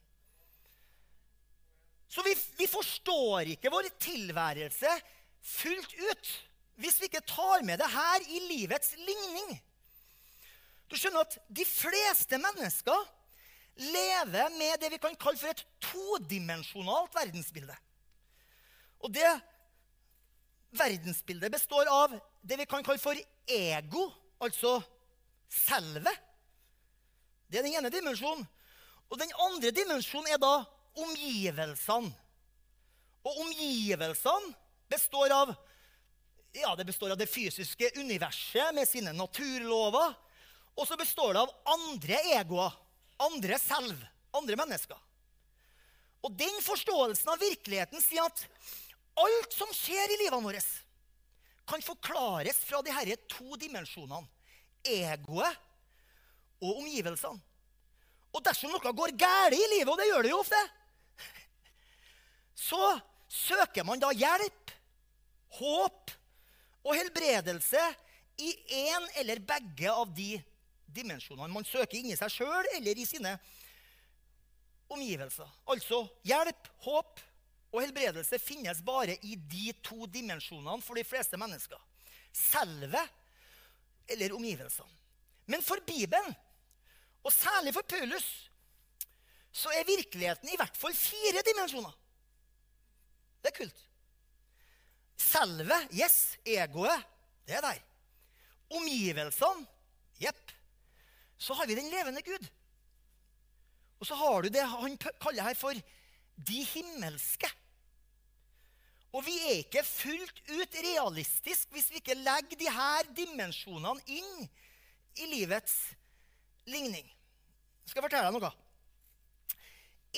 Så 2.06 2.22
vi, 2.22 2.38
vi 2.62 2.70
forstår 2.70 3.56
ikke 3.56 3.74
vår 3.74 3.90
tilværelse 3.98 5.00
fullt 5.58 5.98
ut 5.98 6.38
hvis 6.78 7.00
vi 7.00 7.08
ikke 7.08 7.26
tar 7.26 7.64
med 7.66 7.80
det 7.80 7.88
her 7.90 8.24
i 8.30 8.40
livets 8.46 8.94
ligning. 8.96 9.56
Du 10.88 10.96
skjønner 10.96 11.26
at 11.26 11.36
de 11.50 11.64
fleste 11.66 12.38
mennesker 12.40 13.08
lever 13.78 14.54
med 14.56 14.78
det 14.82 14.90
vi 14.94 15.00
kan 15.02 15.16
kalle 15.20 15.38
for 15.40 15.52
et 15.52 15.64
todimensjonalt 15.84 17.14
verdensbilde. 17.14 17.74
Og 19.04 19.12
det 19.14 19.28
verdensbildet 20.78 21.52
består 21.52 21.90
av 21.90 22.14
det 22.42 22.58
vi 22.60 22.66
kan 22.70 22.86
kalle 22.86 23.02
for 23.02 23.18
ego, 23.48 24.08
altså 24.42 24.78
selve. 25.50 26.14
Det 27.48 27.60
er 27.60 27.66
den 27.66 27.78
ene 27.78 27.92
dimensjonen. 27.92 28.46
Og 29.08 29.20
den 29.20 29.30
andre 29.40 29.70
dimensjonen 29.72 30.34
er 30.34 30.40
da 30.42 30.54
omgivelsene. 30.98 32.10
Og 33.24 33.40
omgivelsene 33.44 34.52
består 34.90 35.32
av 35.34 35.54
ja, 36.52 36.76
det 36.76 36.84
består 36.84 37.10
av 37.10 37.18
det 37.20 37.26
fysiske 37.26 37.90
universet 37.96 38.74
med 38.74 38.88
sine 38.88 39.12
naturlover. 39.12 40.14
Og 40.78 40.86
så 40.88 40.96
består 40.96 41.34
det 41.34 41.42
av 41.42 41.54
andre 41.74 42.18
egoer, 42.38 42.74
andre 43.18 43.58
selv, 43.58 43.98
andre 44.36 44.56
mennesker. 44.58 44.98
Og 46.22 46.34
den 46.38 46.60
forståelsen 46.62 47.30
av 47.32 47.42
virkeligheten 47.42 48.02
sier 48.02 48.26
at 48.26 48.44
alt 49.18 49.54
som 49.54 49.70
skjer 49.74 50.14
i 50.14 50.20
livet 50.24 50.44
vårt, 50.44 50.76
kan 51.68 51.82
forklares 51.84 52.62
fra 52.64 52.80
de 52.82 52.94
disse 52.94 53.28
to 53.34 53.58
dimensjonene. 53.60 54.24
Egoet 54.88 55.58
og 56.62 56.78
omgivelsene. 56.78 57.42
Og 58.32 58.44
dersom 58.44 58.72
noe 58.72 58.92
går 58.94 59.14
galt 59.18 59.56
i 59.56 59.64
livet, 59.74 59.90
og 59.90 59.98
det 59.98 60.06
gjør 60.08 60.24
det 60.24 60.30
jo 60.32 60.40
ofte, 60.40 60.60
så 62.58 62.82
søker 63.28 63.86
man 63.86 64.00
da 64.02 64.10
hjelp, 64.14 64.72
håp 65.58 66.12
og 66.88 66.96
helbredelse 66.96 67.80
i 68.40 68.52
én 68.88 69.08
eller 69.20 69.42
begge 69.44 69.92
av 69.92 70.08
de 70.16 70.38
dimensjonene. 70.88 71.52
Man 71.52 71.66
søker 71.68 71.98
inni 71.98 72.16
seg 72.16 72.32
sjøl 72.32 72.68
eller 72.78 72.98
i 72.98 73.06
sine 73.06 73.34
omgivelser. 74.88 75.48
Altså 75.68 76.00
hjelp, 76.26 76.70
håp 76.86 77.20
og 77.68 77.82
helbredelse 77.82 78.40
finnes 78.40 78.80
bare 78.84 79.18
i 79.20 79.36
de 79.36 79.72
to 79.84 80.08
dimensjonene 80.08 80.80
for 80.84 80.96
de 80.96 81.04
fleste 81.04 81.40
mennesker. 81.40 81.80
Selve 82.32 83.02
eller 84.08 84.32
omgivelsene. 84.36 84.94
Men 85.48 85.64
for 85.64 85.80
Bibelen, 85.84 86.32
og 87.24 87.32
særlig 87.32 87.72
for 87.76 87.84
Paulus, 87.88 88.26
så 89.52 89.72
er 89.74 89.88
virkeligheten 89.88 90.48
i 90.52 90.56
hvert 90.60 90.76
fall 90.76 90.94
fire 90.96 91.42
dimensjoner. 91.44 91.92
Det 93.42 93.52
er 93.52 93.56
kult. 93.60 93.87
Selve, 95.18 95.76
yes. 95.92 96.38
Egoet, 96.46 97.04
det 97.46 97.58
er 97.58 97.64
der. 97.64 97.80
Omgivelsene, 98.78 99.66
jepp. 100.22 100.54
Så 101.38 101.54
har 101.54 101.66
vi 101.66 101.76
den 101.78 101.90
levende 101.90 102.22
Gud. 102.22 102.48
Og 103.98 104.06
så 104.06 104.14
har 104.18 104.42
du 104.42 104.50
det 104.52 104.62
han 104.62 104.96
kaller 104.98 105.48
her 105.48 105.58
for 105.58 105.74
de 106.48 106.60
himmelske. 106.72 107.50
Og 109.16 109.24
vi 109.24 109.34
er 109.40 109.62
ikke 109.62 109.82
fullt 109.86 110.42
ut 110.52 110.78
realistisk 110.84 111.72
hvis 111.72 111.88
vi 111.90 112.02
ikke 112.02 112.18
legger 112.18 112.60
de 112.60 112.70
her 112.70 113.08
dimensjonene 113.16 114.02
inn 114.12 114.48
i 115.18 115.28
livets 115.32 115.74
ligning. 116.68 117.06
Jeg 117.86 117.94
skal 117.94 118.04
fortelle 118.04 118.28
deg 118.28 118.36
noe. 118.36 118.52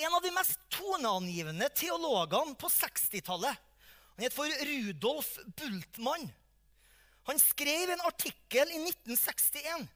En 0.01 0.17
av 0.17 0.23
de 0.25 0.33
mest 0.35 0.59
toneangivende 0.75 1.71
teologene 1.79 2.57
på 2.59 2.71
60-tallet 2.71 3.70
han 4.21 4.27
het 4.29 4.37
for 4.37 4.53
Rudolf 4.69 5.39
Bultmann. 5.57 6.27
Han 7.25 7.39
skrev 7.41 7.89
en 7.95 8.03
artikkel 8.05 8.69
i 8.69 8.81
1961 8.83 9.87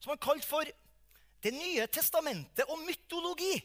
som 0.00 0.12
han 0.14 0.20
kalte 0.20 0.48
for 0.48 0.64
'Det 0.64 1.52
nye 1.52 1.86
testamentet 1.86 2.64
og 2.68 2.78
mytologi'. 2.78 3.60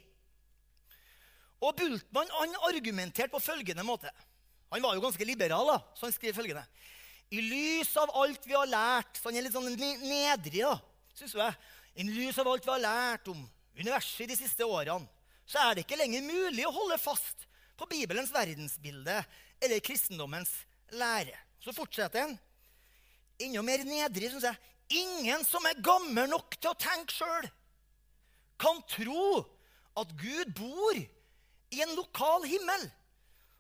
Og 1.62 1.76
Bultmann 1.76 2.30
han 2.40 2.56
argumenterte 2.68 3.32
på 3.32 3.40
følgende 3.40 3.84
måte. 3.84 4.12
Han 4.72 4.84
var 4.84 4.94
jo 4.96 5.02
ganske 5.02 5.26
liberal, 5.26 5.68
da, 5.68 5.80
så 5.96 6.06
han 6.06 6.14
skrev 6.14 6.34
følgende. 6.34 6.66
I 7.32 7.42
lys 7.42 7.96
av 7.98 8.12
alt 8.14 8.46
vi 8.46 8.54
har 8.54 8.66
lært 8.66 9.18
Så 9.18 9.30
han 9.30 9.36
er 9.36 9.42
litt 9.42 9.54
sånn 9.54 9.76
nedrig, 9.76 10.62
da, 10.62 10.80
syns 11.14 11.34
jeg. 11.34 11.56
I 11.96 12.04
lys 12.04 12.38
av 12.38 12.48
alt 12.48 12.66
vi 12.66 12.72
har 12.72 12.80
lært 12.80 13.28
om 13.28 13.50
universet 13.80 14.28
de 14.28 14.36
siste 14.36 14.66
årene, 14.66 15.08
så 15.46 15.58
er 15.58 15.76
det 15.76 15.86
ikke 15.86 15.98
lenger 16.04 16.22
mulig 16.22 16.68
å 16.68 16.72
holde 16.72 16.98
fast 16.98 17.49
på 17.80 17.88
Bibelens 17.88 18.34
verdensbilde 18.36 19.22
eller 19.64 19.84
kristendommens 19.84 20.52
lære. 20.92 21.38
Så 21.64 21.72
fortsetter 21.76 22.26
han. 22.26 22.36
Enda 23.40 23.64
mer 23.64 23.86
nedrig, 23.88 24.32
syns 24.32 24.48
jeg. 24.48 24.60
Ingen 25.00 25.46
som 25.48 25.64
er 25.70 25.80
gammel 25.86 26.28
nok 26.32 26.58
til 26.58 26.72
å 26.72 26.80
tenke 26.80 27.14
sjøl, 27.14 27.48
kan 28.60 28.82
tro 28.92 29.46
at 30.00 30.12
Gud 30.20 30.52
bor 30.58 30.98
i 31.00 31.84
en 31.86 31.94
lokal 31.96 32.48
himmel. 32.50 32.88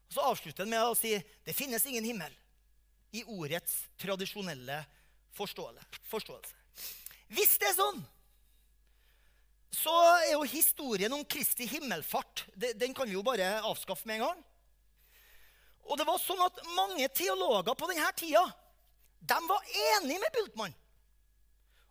Og 0.09 0.17
så 0.17 0.25
avslutter 0.31 0.65
han 0.65 0.73
med 0.73 0.83
å 0.83 0.97
si 0.97 1.13
det 1.45 1.55
finnes 1.55 1.85
ingen 1.87 2.07
himmel 2.07 2.33
i 3.15 3.23
ordets 3.29 3.85
tradisjonelle 4.01 4.81
forståelse. 5.37 6.55
Hvis 7.29 7.55
det 7.61 7.69
er 7.69 7.77
sånn, 7.77 8.01
så 9.71 9.93
er 10.25 10.33
jo 10.33 10.45
historien 10.49 11.13
om 11.13 11.25
Kristi 11.25 11.67
himmelfart 11.69 12.45
den 12.55 12.93
kan 12.97 13.07
vi 13.07 13.13
jo 13.13 13.23
bare 13.25 13.59
avskaffe 13.61 14.07
med 14.09 14.19
en 14.19 14.25
gang. 14.27 14.39
Og 15.89 15.97
det 15.97 16.05
var 16.05 16.21
sånn 16.21 16.41
at 16.45 16.61
Mange 16.77 17.07
teologer 17.13 17.77
på 17.77 17.89
denne 17.89 18.09
tida 18.17 18.43
de 19.19 19.37
var 19.49 19.65
enige 19.99 20.21
med 20.21 20.31
Bultmann. 20.33 20.75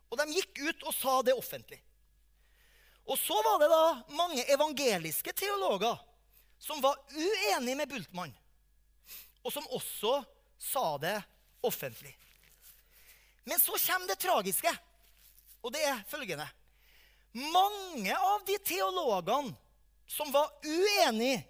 Og 0.09 0.17
de 0.17 0.25
gikk 0.33 0.63
ut 0.65 0.85
og 0.89 0.95
sa 0.97 1.19
det 1.21 1.35
offentlig. 1.37 1.77
Og 3.05 3.17
så 3.17 3.37
var 3.45 3.59
det 3.61 3.69
da 3.69 3.83
mange 4.17 4.45
evangeliske 4.53 5.33
teologer 5.37 5.97
som 6.59 6.81
var 6.81 6.97
uenige 7.13 7.77
med 7.77 7.89
Bultmann, 7.89 8.33
og 9.41 9.53
som 9.53 9.67
også 9.73 10.19
sa 10.59 10.97
det 11.01 11.15
offentlig. 11.65 12.11
Men 13.47 13.61
så 13.61 13.77
kommer 13.79 14.11
det 14.11 14.19
tragiske, 14.21 14.73
og 15.61 15.73
det 15.73 15.85
er 15.87 16.03
følgende. 16.09 16.49
Mange 17.31 18.15
av 18.17 18.45
de 18.45 18.57
teologene 18.65 19.53
som 20.09 20.31
var 20.33 20.49
uenige 20.65 21.43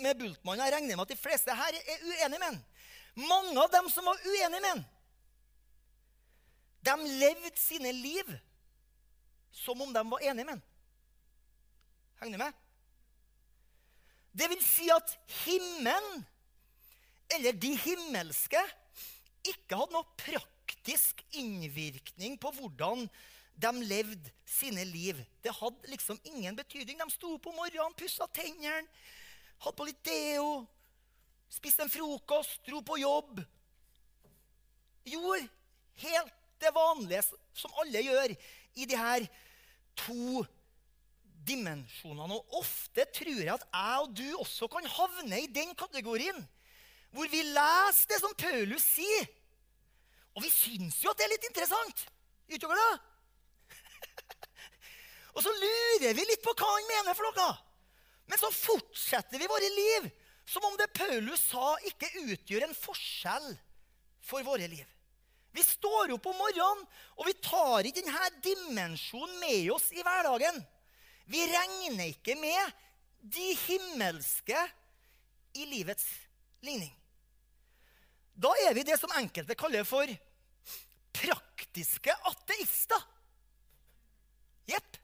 med 0.00 0.18
Bultmann 0.18 0.58
Jeg 0.58 0.72
regner 0.74 0.96
med 0.96 1.04
at 1.04 1.12
de 1.12 1.20
fleste 1.20 1.54
her 1.54 1.76
er 1.78 2.06
uenige 2.08 2.38
med 2.40 2.48
ham. 2.48 2.58
Mange 3.14 3.62
av 3.62 3.70
dem 3.70 3.90
som 3.92 4.06
var 4.06 4.18
uenige 4.24 4.60
med 4.60 4.70
ham, 4.70 4.82
de 6.80 6.94
levde 7.20 7.50
sine 7.60 7.92
liv 7.92 8.28
som 9.52 9.80
om 9.82 9.92
de 9.92 10.02
var 10.10 10.22
enige 10.24 10.46
med 10.48 10.54
ham. 10.54 10.62
Henger 12.20 12.38
du 12.38 12.44
med? 12.44 12.58
Det 14.32 14.46
vil 14.52 14.62
si 14.64 14.86
at 14.94 15.12
himmelen, 15.42 16.24
eller 17.34 17.56
de 17.56 17.74
himmelske, 17.82 18.60
ikke 19.50 19.78
hadde 19.78 19.96
noe 19.96 20.18
praktisk 20.20 21.22
innvirkning 21.36 22.36
på 22.40 22.52
hvordan 22.56 23.06
de 23.60 23.70
levde 23.84 24.32
sine 24.48 24.84
liv. 24.88 25.18
Det 25.44 25.52
hadde 25.54 25.92
liksom 25.92 26.20
ingen 26.24 26.56
betydning. 26.56 26.98
De 26.98 27.12
sto 27.12 27.36
på 27.38 27.52
morgenen, 27.54 27.96
pussa 27.98 28.28
tennene, 28.34 28.86
hadde 29.60 29.76
på 29.76 29.88
litt 29.88 30.00
deo, 30.06 30.62
spiste 31.52 31.84
en 31.84 31.92
frokost, 31.92 32.60
dro 32.66 32.80
på 32.86 33.00
jobb. 33.02 33.42
Gjorde 35.10 35.48
helt 36.04 36.36
det 36.60 36.72
vanlige 36.76 37.24
som 37.56 37.72
alle 37.82 38.02
gjør 38.04 38.34
i 38.76 38.86
de 38.88 38.96
her 38.96 39.26
to 39.98 40.44
dimensjonene. 41.48 42.36
Og 42.36 42.60
ofte 42.60 43.06
tror 43.16 43.42
jeg 43.42 43.52
at 43.52 43.66
jeg 43.66 44.04
og 44.04 44.16
du 44.16 44.26
også 44.38 44.68
kan 44.72 44.86
havne 44.86 45.42
i 45.44 45.50
den 45.52 45.74
kategorien. 45.78 46.40
Hvor 47.10 47.26
vi 47.32 47.42
leser 47.42 48.12
det 48.12 48.20
som 48.22 48.36
Paulus 48.38 48.86
sier. 48.86 49.28
Og 50.36 50.44
vi 50.44 50.50
syns 50.52 51.00
jo 51.02 51.10
at 51.10 51.18
det 51.18 51.26
er 51.26 51.34
litt 51.34 51.48
interessant. 51.48 52.04
Gjør 52.50 52.68
dere 52.68 52.78
det. 52.78 53.09
og 55.34 55.42
så 55.44 55.52
lurer 55.56 56.14
vi 56.16 56.26
litt 56.28 56.44
på 56.44 56.54
hva 56.54 56.70
han 56.74 56.88
mener 56.90 57.18
for 57.18 57.28
noe. 57.30 57.50
Men 58.30 58.40
så 58.40 58.50
fortsetter 58.54 59.42
vi 59.42 59.50
våre 59.50 59.70
liv 59.74 60.10
som 60.50 60.64
om 60.66 60.76
det 60.78 60.90
Paulus 60.96 61.42
sa, 61.52 61.76
ikke 61.86 62.10
utgjør 62.24 62.66
en 62.66 62.74
forskjell 62.74 63.52
for 64.26 64.42
våre 64.46 64.66
liv. 64.70 64.86
Vi 65.54 65.62
står 65.66 66.12
opp 66.14 66.26
om 66.30 66.38
morgenen, 66.38 66.82
og 67.18 67.26
vi 67.26 67.34
tar 67.42 67.86
ikke 67.86 68.02
denne 68.02 68.30
dimensjonen 68.42 69.38
med 69.42 69.70
oss 69.74 69.88
i 69.94 70.02
hverdagen. 70.02 70.58
Vi 71.30 71.42
regner 71.50 72.10
ikke 72.10 72.36
med 72.38 72.74
de 73.20 73.50
himmelske 73.66 74.58
i 75.58 75.66
livets 75.70 76.06
ligning. 76.66 76.92
Da 78.34 78.52
er 78.66 78.74
vi 78.74 78.86
det 78.86 78.96
som 78.98 79.12
enkelte 79.18 79.58
kaller 79.58 79.86
for 79.86 80.10
praktiske 81.14 82.14
ateister. 82.30 83.02
Jepp. 84.70 84.98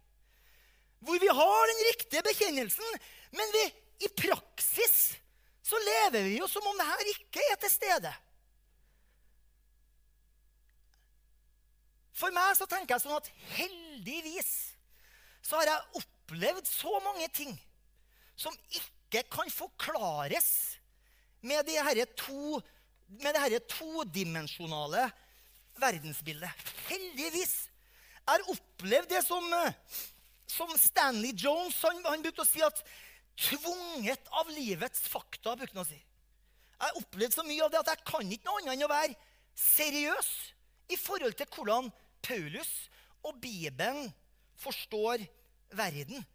Hvor 1.06 1.18
vi 1.22 1.28
har 1.38 1.70
den 1.70 1.82
riktige 1.90 2.22
bekjennelsen, 2.26 3.00
men 3.36 3.52
vi, 3.54 3.64
i 4.06 4.08
praksis 4.12 5.16
så 5.66 5.78
lever 5.82 6.28
vi 6.28 6.38
jo 6.38 6.46
som 6.50 6.66
om 6.68 6.78
det 6.78 6.86
her 6.86 7.10
ikke 7.10 7.42
er 7.50 7.58
til 7.60 7.72
stede. 7.72 8.12
For 12.16 12.32
meg 12.32 12.54
så 12.56 12.68
tenker 12.70 12.96
jeg 12.96 13.04
sånn 13.04 13.18
at 13.18 13.28
heldigvis 13.58 14.52
så 15.44 15.60
har 15.60 15.68
jeg 15.68 16.00
opplevd 16.00 16.68
så 16.68 16.94
mange 17.04 17.28
ting 17.34 17.52
som 18.38 18.54
ikke 18.72 19.22
kan 19.32 19.50
forklares 19.52 20.48
med 21.46 21.66
det 21.68 21.76
herre 21.82 22.06
to, 22.18 22.58
med 23.20 23.36
det 23.36 23.42
her 23.42 23.58
todimensjonale 23.70 25.06
verdensbildet. 25.80 26.50
Heldigvis. 26.88 27.54
Jeg 28.26 28.34
har 28.34 28.50
opplevd 28.50 29.12
det 29.12 29.22
som, 29.22 29.44
som 30.50 30.72
Stanley 30.80 31.30
Jones 31.38 31.78
han, 31.86 32.00
han 32.08 32.24
brukte 32.24 32.42
å 32.42 32.48
si 32.48 32.62
at 32.66 32.80
tvunget 33.38 34.26
av 34.34 34.50
livets 34.50 35.04
fakta. 35.06 35.54
brukte 35.54 35.76
han 35.76 35.84
å 35.84 35.88
si. 35.88 36.00
Jeg 36.76 36.82
har 36.82 36.98
opplevd 36.98 37.36
så 37.36 37.44
mye 37.46 37.62
av 37.64 37.72
det 37.72 37.80
at 37.84 37.92
jeg 37.92 38.08
kan 38.08 38.32
ikke 38.34 38.48
noe 38.48 38.60
annet 38.60 38.74
enn 38.74 38.86
å 38.88 38.90
være 38.90 39.16
seriøs 39.56 40.30
i 40.92 40.98
forhold 41.00 41.36
til 41.38 41.48
hvordan 41.54 41.88
Paulus 42.26 42.72
og 43.26 43.38
Bibelen 43.42 44.10
forstår 44.60 45.22
verden. 45.76 46.26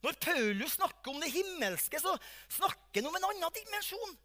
Når 0.00 0.16
Paulus 0.24 0.78
snakker 0.78 1.12
om 1.12 1.20
det 1.20 1.32
himmelske, 1.34 2.00
så 2.00 2.16
snakker 2.56 3.02
han 3.02 3.10
om 3.10 3.18
en 3.18 3.28
annen 3.28 3.56
dimensjon. 3.56 4.16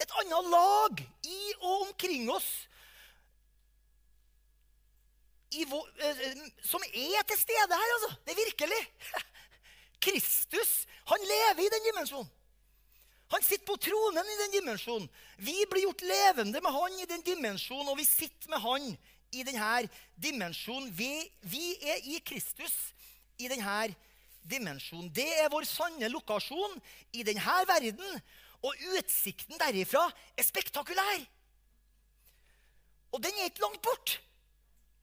Et 0.00 0.16
annet 0.20 0.52
lag 0.52 1.02
i 1.28 1.40
og 1.60 1.88
omkring 1.88 2.28
oss 2.32 2.50
vår, 5.50 5.86
eh, 5.98 6.42
som 6.62 6.82
er 6.86 7.22
til 7.26 7.38
stede 7.38 7.78
her, 7.80 7.94
altså. 7.96 8.10
Det 8.24 8.34
er 8.34 8.44
virkelig. 8.44 8.82
Kristus 10.06 10.86
han 11.10 11.24
lever 11.26 11.64
i 11.66 11.72
den 11.74 11.88
dimensjonen. 11.90 12.30
Han 13.30 13.42
sitter 13.46 13.66
på 13.66 13.76
tronen 13.78 14.26
i 14.26 14.38
den 14.40 14.54
dimensjonen. 14.58 15.08
Vi 15.38 15.54
blir 15.70 15.86
gjort 15.86 16.02
levende 16.02 16.60
med 16.62 16.74
han 16.74 16.96
i 16.98 17.06
den 17.06 17.22
dimensjonen, 17.22 17.88
og 17.92 17.98
vi 17.98 18.06
sitter 18.06 18.50
med 18.50 18.62
han 18.62 18.86
i 19.30 19.44
denne 19.46 19.88
dimensjonen. 20.18 20.90
Vi, 20.90 21.12
vi 21.46 21.66
er 21.78 22.02
i 22.10 22.18
Kristus 22.26 22.74
i 23.38 23.46
denne 23.50 23.94
dimensjonen. 24.42 25.12
Det 25.14 25.28
er 25.44 25.52
vår 25.52 25.68
sanne 25.68 26.10
lokasjon 26.10 26.74
i 27.14 27.22
denne 27.26 27.58
verden. 27.70 28.18
Og 28.66 28.82
utsikten 28.98 29.60
derifra 29.62 30.02
er 30.36 30.44
spektakulær. 30.44 31.22
Og 33.14 33.22
den 33.22 33.38
er 33.38 33.48
ikke 33.48 33.64
langt 33.64 33.82
bort. 33.82 34.18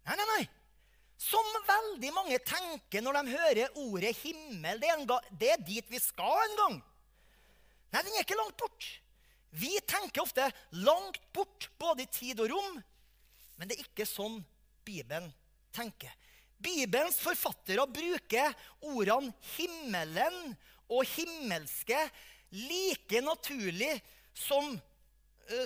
Nei, 0.08 0.16
nei, 0.16 0.28
nei. 0.36 0.44
Som 1.18 1.48
veldig 1.68 2.12
mange 2.16 2.38
tenker 2.46 3.04
når 3.04 3.18
de 3.18 3.34
hører 3.34 3.80
ordet 3.82 4.14
himmel. 4.22 4.80
Det 4.80 4.92
er, 4.92 5.04
gang, 5.10 5.32
det 5.40 5.50
er 5.56 5.66
dit 5.66 5.92
vi 5.92 6.00
skal 6.02 6.44
en 6.46 6.56
gang. 6.62 6.78
Nei, 7.92 8.04
den 8.04 8.14
er 8.14 8.24
ikke 8.24 8.38
langt 8.40 8.58
bort. 8.60 8.88
Vi 9.58 9.72
tenker 9.88 10.24
ofte 10.24 10.46
langt 10.84 11.20
bort, 11.34 11.70
både 11.80 12.06
i 12.06 12.12
tid 12.12 12.40
og 12.44 12.52
rom. 12.54 12.80
Men 13.58 13.70
det 13.70 13.78
er 13.78 13.88
ikke 13.88 14.08
sånn 14.08 14.38
Bibelen 14.88 15.28
tenker. 15.76 16.14
Bibelens 16.58 17.20
forfattere 17.22 17.86
bruker 17.90 18.54
ordene 18.82 19.34
'himmelen' 19.54 20.56
og 20.90 21.04
'himmelske' 21.06 22.10
like 22.52 23.22
naturlig 23.22 24.00
som, 24.34 24.80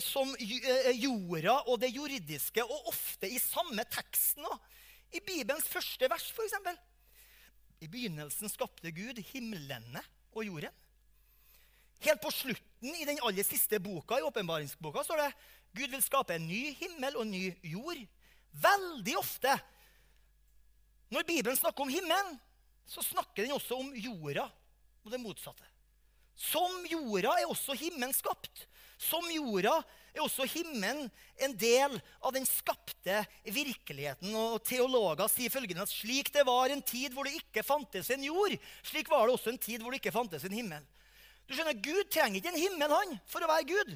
som 0.04 0.30
eh, 0.38 0.92
jorda 1.02 1.58
og 1.68 1.80
det 1.82 1.92
jordiske, 1.96 2.64
og 2.64 2.92
ofte 2.92 3.30
i 3.30 3.40
samme 3.42 3.86
teksten. 3.90 4.46
I 5.12 5.20
Bibelens 5.20 5.68
første 5.68 6.08
vers, 6.12 6.30
f.eks. 6.32 6.56
I 7.82 7.90
begynnelsen 7.90 8.52
skapte 8.52 8.94
Gud 8.94 9.20
himlene 9.32 10.04
og 10.32 10.46
jorden. 10.46 10.76
Helt 12.02 12.22
på 12.22 12.32
slutten 12.34 12.96
i 12.98 13.06
den 13.06 13.20
aller 13.22 13.46
siste 13.46 13.78
boka 13.82 14.18
i 14.18 14.26
åpenbaringsboka 14.26 15.04
står 15.06 15.22
det 15.22 15.34
Gud 15.78 15.92
vil 15.94 16.02
skape 16.04 16.36
en 16.36 16.48
ny 16.50 16.72
himmel 16.80 17.18
og 17.18 17.28
en 17.28 17.36
ny 17.36 17.44
jord. 17.72 18.00
Veldig 18.64 19.18
ofte 19.20 19.54
når 21.12 21.28
Bibelen 21.28 21.58
snakker 21.60 21.84
om 21.84 21.92
himmelen, 21.92 22.38
så 22.88 23.04
snakker 23.04 23.44
den 23.44 23.54
også 23.56 23.78
om 23.80 23.92
jorda 23.96 24.46
og 25.04 25.12
det 25.12 25.20
motsatte. 25.20 25.66
Som 26.36 26.86
jorda 26.88 27.36
er 27.38 27.50
også 27.52 27.76
himmelen 27.78 28.14
skapt. 28.16 28.66
Som 29.02 29.26
jorda 29.34 29.80
er 30.14 30.22
også 30.22 30.46
himmelen 30.52 31.08
en 31.42 31.54
del 31.58 31.96
av 32.22 32.34
den 32.36 32.46
skapte 32.46 33.24
virkeligheten. 33.48 34.34
Og 34.38 34.60
Teologer 34.68 35.26
sier 35.32 35.54
følgende 35.54 35.88
at 35.88 35.94
slik 35.94 36.30
det 36.36 36.46
var 36.46 36.70
en 36.70 36.84
tid 36.86 37.16
hvor 37.16 37.26
det 37.26 37.40
ikke 37.40 37.66
fantes 37.66 38.12
en 38.14 38.26
jord, 38.28 38.54
slik 38.86 39.10
var 39.10 39.26
det 39.26 39.38
også 39.38 39.54
en 39.56 39.62
tid 39.62 39.82
hvor 39.82 39.94
det 39.94 40.02
ikke 40.02 40.14
fantes 40.14 40.46
en 40.46 40.56
himmel. 40.56 40.86
Du 41.48 41.56
skjønner, 41.56 41.82
Gud 41.84 42.08
trenger 42.14 42.40
ikke 42.40 42.54
en 42.54 42.62
himmel 42.62 42.94
han, 42.94 43.18
for 43.28 43.44
å 43.44 43.50
være 43.50 43.68
Gud. 43.72 43.96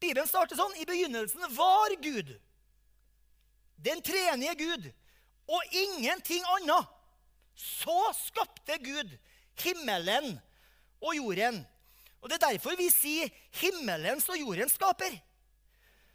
Bibelen 0.00 0.28
starter 0.28 0.58
sånn. 0.58 0.74
I 0.80 0.88
begynnelsen 0.88 1.44
var 1.54 1.94
Gud. 2.02 2.32
Den 3.80 4.02
tredje 4.04 4.54
Gud. 4.58 4.88
Og 5.50 5.76
ingenting 5.76 6.44
annet. 6.56 6.88
Så 7.60 7.96
skapte 8.16 8.78
Gud 8.80 9.12
himmelen 9.60 10.38
og 11.00 11.16
jorden. 11.16 11.62
Og 12.20 12.28
Det 12.28 12.36
er 12.36 12.46
derfor 12.50 12.76
vi 12.76 12.90
sier 12.92 13.30
himmelens 13.62 14.28
og 14.28 14.38
jordens 14.38 14.76
skaper. 14.76 15.16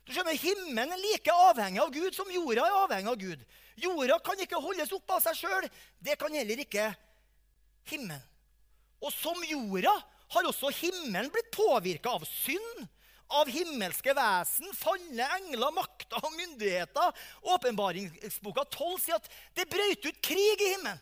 Du 0.05 0.13
skjønner, 0.13 0.37
Himmelen 0.37 0.93
er 0.93 1.01
like 1.01 1.33
avhengig 1.33 1.81
av 1.81 1.93
Gud 1.93 2.13
som 2.13 2.29
jorda 2.29 2.67
er 2.67 2.75
avhengig 2.83 3.09
av 3.09 3.17
Gud. 3.17 3.45
Jorda 3.81 4.19
kan 4.23 4.41
ikke 4.43 4.61
holdes 4.61 4.93
opp 4.93 5.15
av 5.15 5.23
seg 5.25 5.39
sjøl. 5.39 5.65
Det 5.97 6.13
kan 6.21 6.33
heller 6.37 6.61
ikke 6.61 6.91
himmelen. 7.89 8.21
Og 9.01 9.09
som 9.13 9.41
jorda 9.49 9.93
har 10.35 10.49
også 10.49 10.69
himmelen 10.77 11.31
blitt 11.33 11.49
påvirka 11.53 12.13
av 12.15 12.25
synd 12.29 12.85
av 13.33 13.49
himmelske 13.49 14.13
vesen, 14.13 14.69
falne 14.77 15.25
engler, 15.39 15.73
makter 15.73 16.21
og 16.21 16.33
myndigheter. 16.37 17.25
Åpenbaringsboka 17.55 18.67
12 18.69 18.99
sier 19.01 19.17
at 19.17 19.29
det 19.57 19.65
brøt 19.71 20.05
ut 20.05 20.21
krig 20.21 20.61
i 20.61 20.71
himmelen. 20.75 21.01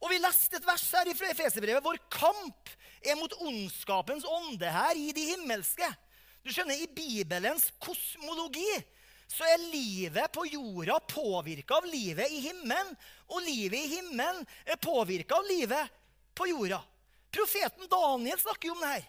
Og 0.00 0.08
vi 0.14 0.20
leste 0.22 0.56
et 0.56 0.64
vers 0.64 0.86
her 0.96 1.10
i 1.10 1.12
Efeserbrevet. 1.12 1.84
Vår 1.84 1.98
kamp 2.14 2.70
er 3.00 3.18
mot 3.18 3.32
ondskapens 3.40 4.26
ånde 4.28 4.70
her 4.70 4.96
i 4.98 5.10
de 5.16 5.24
himmelske. 5.32 5.88
Du 6.44 6.52
skjønner, 6.52 6.76
I 6.76 6.88
Bibelens 6.88 7.68
kosmologi 7.82 8.68
så 9.30 9.46
er 9.46 9.62
livet 9.70 10.32
på 10.34 10.42
jorda 10.50 10.98
påvirka 11.06 11.78
av 11.78 11.86
livet 11.86 12.32
i 12.34 12.40
himmelen. 12.48 12.94
Og 13.30 13.44
livet 13.46 13.78
i 13.78 13.96
himmelen 13.96 14.42
er 14.66 14.80
påvirka 14.80 15.38
av 15.38 15.46
livet 15.46 15.92
på 16.34 16.48
jorda. 16.50 16.80
Profeten 17.30 17.86
Daniel 17.90 18.40
snakker 18.40 18.70
jo 18.70 18.74
om 18.74 18.82
det 18.82 18.94
her. 18.96 19.04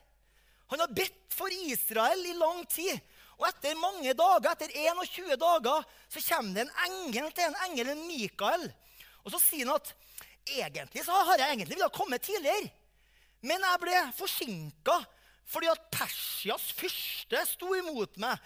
Han 0.71 0.83
har 0.83 0.93
bedt 0.93 1.33
for 1.33 1.51
Israel 1.51 2.21
i 2.29 2.35
lang 2.37 2.61
tid. 2.69 2.99
Og 3.39 3.47
etter 3.49 3.79
mange 3.79 4.13
dager, 4.13 4.51
etter 4.51 4.75
21 4.77 5.33
dager 5.41 5.87
så 6.05 6.21
kommer 6.27 6.53
det 6.59 6.67
en 6.67 6.75
engel 6.85 7.31
til 7.33 7.47
en 7.47 7.57
engel, 7.65 7.89
en 7.95 8.05
Mikael. 8.05 8.67
Og 9.25 9.33
så 9.33 9.41
sier 9.41 9.65
han 9.65 9.79
at 9.79 9.89
egentlig 10.45 11.03
så 11.07 11.17
har 11.17 11.41
jeg 11.41 11.55
egentlig 11.55 11.73
villet 11.73 11.97
komme 11.97 12.21
tidligere. 12.21 12.69
Men 13.41 13.63
jeg 13.65 13.81
ble 13.81 13.97
forsinka 14.17 14.97
fordi 15.51 15.67
at 15.67 15.87
Persias 15.91 16.69
fyrste 16.77 17.41
sto 17.49 17.73
imot 17.75 18.15
meg. 18.21 18.37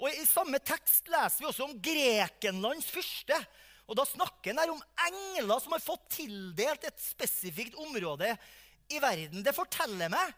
Og 0.00 0.12
I 0.12 0.24
samme 0.28 0.60
tekst 0.64 1.08
leser 1.12 1.42
vi 1.42 1.48
også 1.50 1.66
om 1.66 1.78
Grekenlands 1.84 2.88
fyrste. 2.92 3.36
Og 3.86 3.96
Da 3.98 4.06
snakker 4.08 4.56
her 4.56 4.72
om 4.72 4.82
engler 5.06 5.60
som 5.62 5.74
har 5.76 5.84
fått 5.84 6.08
tildelt 6.16 6.84
et 6.84 6.98
spesifikt 7.00 7.76
område 7.80 8.32
i 8.92 9.00
verden. 9.02 9.44
Det 9.44 9.54
forteller 9.56 10.10
meg 10.12 10.32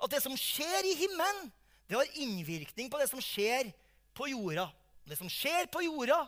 at 0.00 0.12
det 0.14 0.22
som 0.24 0.36
skjer 0.38 0.86
i 0.88 0.96
himmelen, 1.02 1.50
det 1.90 1.98
har 1.98 2.18
innvirkning 2.22 2.88
på 2.90 2.98
det 3.00 3.08
som 3.10 3.20
skjer 3.22 3.72
på 4.16 4.30
jorda. 4.30 4.68
Det 5.04 5.18
som 5.18 5.30
skjer 5.32 5.68
på 5.72 5.82
jorda, 5.84 6.22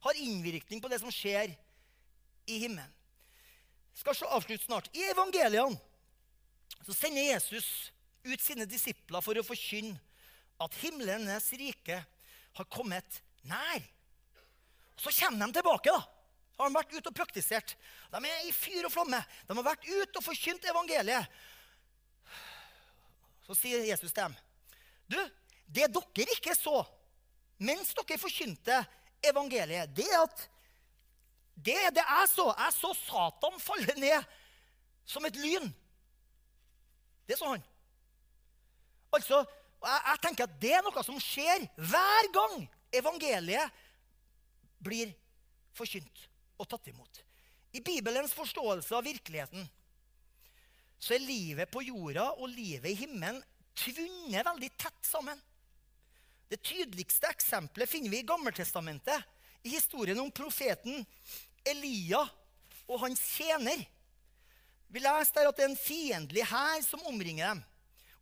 har 0.00 0.22
innvirkning 0.22 0.80
på 0.80 0.88
det 0.88 1.00
som 1.02 1.12
skjer 1.12 1.52
i 2.48 2.58
himmelen. 2.62 2.92
Jeg 3.90 4.14
skal 4.16 4.32
avslutte 4.32 4.64
snart. 4.64 4.88
I 4.96 5.10
evangeliene 5.10 5.76
så 6.86 6.96
sender 6.96 7.28
Jesus 7.32 7.90
ut 8.24 8.40
sine 8.42 8.66
disipler 8.68 9.24
for 9.24 9.36
å 9.36 9.44
forkynne 9.44 9.98
at 10.60 10.76
himlenes 10.82 11.48
rike 11.56 12.00
har 12.56 12.68
kommet 12.72 13.20
nær. 13.48 13.84
Så 15.00 15.12
kommer 15.16 15.46
de 15.46 15.56
tilbake. 15.56 15.92
da. 15.92 16.02
Har 16.60 16.68
de 16.68 16.76
vært 16.76 16.92
ute 16.92 17.08
og 17.08 17.16
praktisert. 17.16 17.76
De 18.12 18.20
er 18.20 18.44
i 18.44 18.52
fyr 18.52 18.84
og 18.84 18.92
flamme. 18.92 19.20
De 19.48 19.56
har 19.56 19.64
vært 19.64 19.86
ute 19.88 20.20
og 20.20 20.24
forkynt 20.24 20.66
evangeliet. 20.68 21.40
Så 23.46 23.56
sier 23.56 23.86
Jesus 23.88 24.12
til 24.12 24.26
dem, 24.26 24.36
du, 25.10 25.18
det 25.66 25.88
dere 25.90 26.36
ikke 26.36 26.54
så 26.54 26.82
mens 27.60 27.92
dere 27.96 28.16
forkynte 28.20 28.76
evangeliet, 29.26 29.90
det 29.92 30.06
er 30.08 30.22
at 30.22 30.44
det 31.60 31.76
er 31.76 31.90
det 31.92 32.04
jeg 32.06 32.28
så. 32.32 32.46
Jeg 32.56 32.72
så 32.72 32.92
Satan 32.96 33.58
falle 33.60 33.96
ned 34.00 34.28
som 35.04 35.26
et 35.28 35.36
lyn. 35.36 35.66
Det 37.30 37.38
sa 37.38 37.52
han. 37.52 37.62
Altså, 39.14 39.44
jeg, 39.80 40.00
jeg 40.08 40.22
tenker 40.24 40.46
at 40.48 40.60
det 40.62 40.72
er 40.74 40.84
noe 40.86 41.04
som 41.06 41.18
skjer 41.22 41.66
hver 41.78 42.30
gang 42.34 42.56
evangeliet 43.00 43.82
blir 44.82 45.12
forkynt 45.76 46.26
og 46.58 46.66
tatt 46.68 46.90
imot. 46.90 47.22
I 47.70 47.82
Bibelens 47.84 48.34
forståelse 48.34 48.96
av 48.96 49.06
virkeligheten 49.06 49.68
så 51.00 51.14
er 51.14 51.22
livet 51.22 51.70
på 51.72 51.84
jorda 51.86 52.26
og 52.34 52.50
livet 52.50 52.90
i 52.90 52.98
himmelen 52.98 53.38
tvunnet 53.78 54.44
veldig 54.44 54.70
tett 54.74 55.06
sammen. 55.06 55.38
Det 56.50 56.58
tydeligste 56.66 57.30
eksempelet 57.30 57.88
finner 57.88 58.10
vi 58.12 58.20
i 58.20 58.26
Gammeltestamentet, 58.26 59.22
i 59.62 59.70
historien 59.70 60.18
om 60.18 60.32
profeten 60.34 61.04
Elia 61.68 62.24
og 62.88 63.02
hans 63.04 63.22
tjener. 63.36 63.84
Vi 64.90 65.02
leser 65.02 65.36
der 65.36 65.48
at 65.50 65.58
det 65.58 65.64
er 65.64 65.70
en 65.70 65.78
fiendtlig 65.78 66.44
hær 66.50 66.82
som 66.82 67.02
omringer 67.06 67.54
dem. 67.54 67.62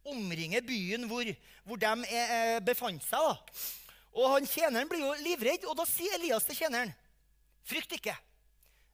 Omringer 0.09 0.65
byen 0.65 1.07
hvor, 1.09 1.29
hvor 1.65 1.81
de 1.81 1.93
er, 2.09 2.33
eh, 2.37 2.61
befant 2.65 3.05
seg. 3.05 3.19
Da. 3.19 3.65
Og 4.19 4.33
han 4.35 4.49
Tjeneren 4.49 4.89
blir 4.91 5.05
jo 5.05 5.13
livredd, 5.23 5.67
og 5.69 5.77
da 5.79 5.87
sier 5.89 6.17
Elias 6.17 6.47
til 6.49 6.57
tjeneren.: 6.59 6.93
Frykt 7.69 7.93
ikke. 7.99 8.17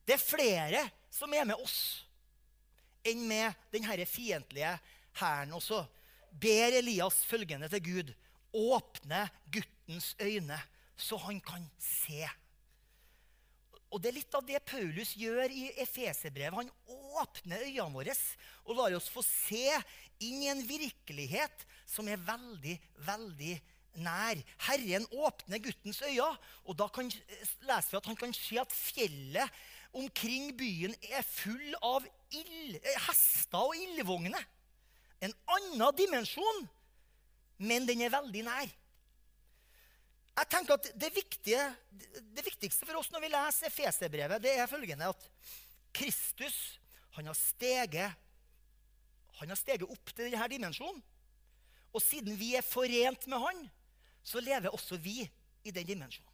Det 0.07 0.17
er 0.17 0.23
flere 0.23 0.83
som 1.11 1.33
er 1.35 1.47
med 1.49 1.61
oss 1.61 2.05
enn 3.05 3.27
med 3.29 3.53
denne 3.73 4.07
fiendtlige 4.09 4.79
hæren. 5.21 5.53
også. 5.53 5.85
ber 6.41 6.79
Elias 6.79 7.25
følgende 7.25 7.69
til 7.69 7.83
Gud.: 7.83 8.15
Åpne 8.55 9.29
guttens 9.53 10.17
øyne, 10.21 10.61
så 10.97 11.17
han 11.17 11.41
kan 11.41 11.71
se. 11.79 12.29
Og 13.95 14.03
Det 14.03 14.11
er 14.11 14.17
litt 14.17 14.35
av 14.35 14.43
det 14.43 14.59
Paulus 14.67 15.13
gjør 15.15 15.53
i 15.55 15.69
Efeserbrevet. 15.79 16.57
Han 16.57 16.71
åpner 17.15 17.63
øynene 17.63 17.95
våre 17.95 18.17
og 18.65 18.75
lar 18.75 18.97
oss 18.97 19.07
få 19.13 19.23
se 19.23 19.69
inn 20.19 20.43
i 20.43 20.51
en 20.51 20.65
virkelighet 20.67 21.63
som 21.87 22.09
er 22.11 22.19
veldig, 22.19 22.75
veldig 23.07 23.55
nær. 24.03 24.41
Herren 24.67 25.07
åpner 25.15 25.63
guttens 25.63 26.03
øyne, 26.03 26.33
og 26.67 26.75
da 26.81 26.89
kan, 26.91 27.07
leser 27.07 27.95
vi 27.95 28.01
at 28.01 28.11
han 28.11 28.19
kan 28.19 28.35
se 28.35 28.59
at 28.59 28.75
fjellet 28.75 29.63
omkring 29.95 30.51
byen 30.59 30.97
er 31.07 31.23
full 31.23 31.77
av 31.79 32.07
ild, 32.35 32.81
eh, 32.81 33.03
hester 33.07 33.63
og 33.63 33.79
ildvogner. 33.79 34.43
En 35.23 35.35
annen 35.55 35.87
dimensjon, 35.95 36.65
men 37.63 37.87
den 37.87 38.03
er 38.03 38.11
veldig 38.11 38.43
nær. 38.49 38.75
Jeg 40.35 40.51
tenker 40.51 40.75
at 40.75 40.89
det, 40.99 41.11
viktige, 41.15 41.63
det, 42.35 42.43
viktigste 42.43 42.87
for 42.89 42.99
oss 42.99 43.11
når 43.15 43.23
vi 43.23 43.31
leser 43.31 43.71
Efeserbrevet, 43.71 44.43
det 44.43 44.57
er 44.59 44.71
følgende 44.71 45.13
at 45.13 45.29
Kristus 45.95 46.57
han 47.15 47.29
har 47.31 47.37
steget, 47.39 48.17
han 49.39 49.53
har 49.53 49.59
steget 49.59 49.87
opp 49.87 50.11
til 50.11 50.33
denne 50.33 50.49
dimensjonen. 50.51 50.99
Og 51.95 52.03
siden 52.03 52.35
vi 52.35 52.57
er 52.59 52.67
forent 52.67 53.29
med 53.31 53.39
han, 53.39 53.61
så 54.27 54.43
lever 54.43 54.75
også 54.75 54.99
vi 54.99 55.21
i 55.63 55.71
den 55.71 55.87
dimensjonen. 55.87 56.31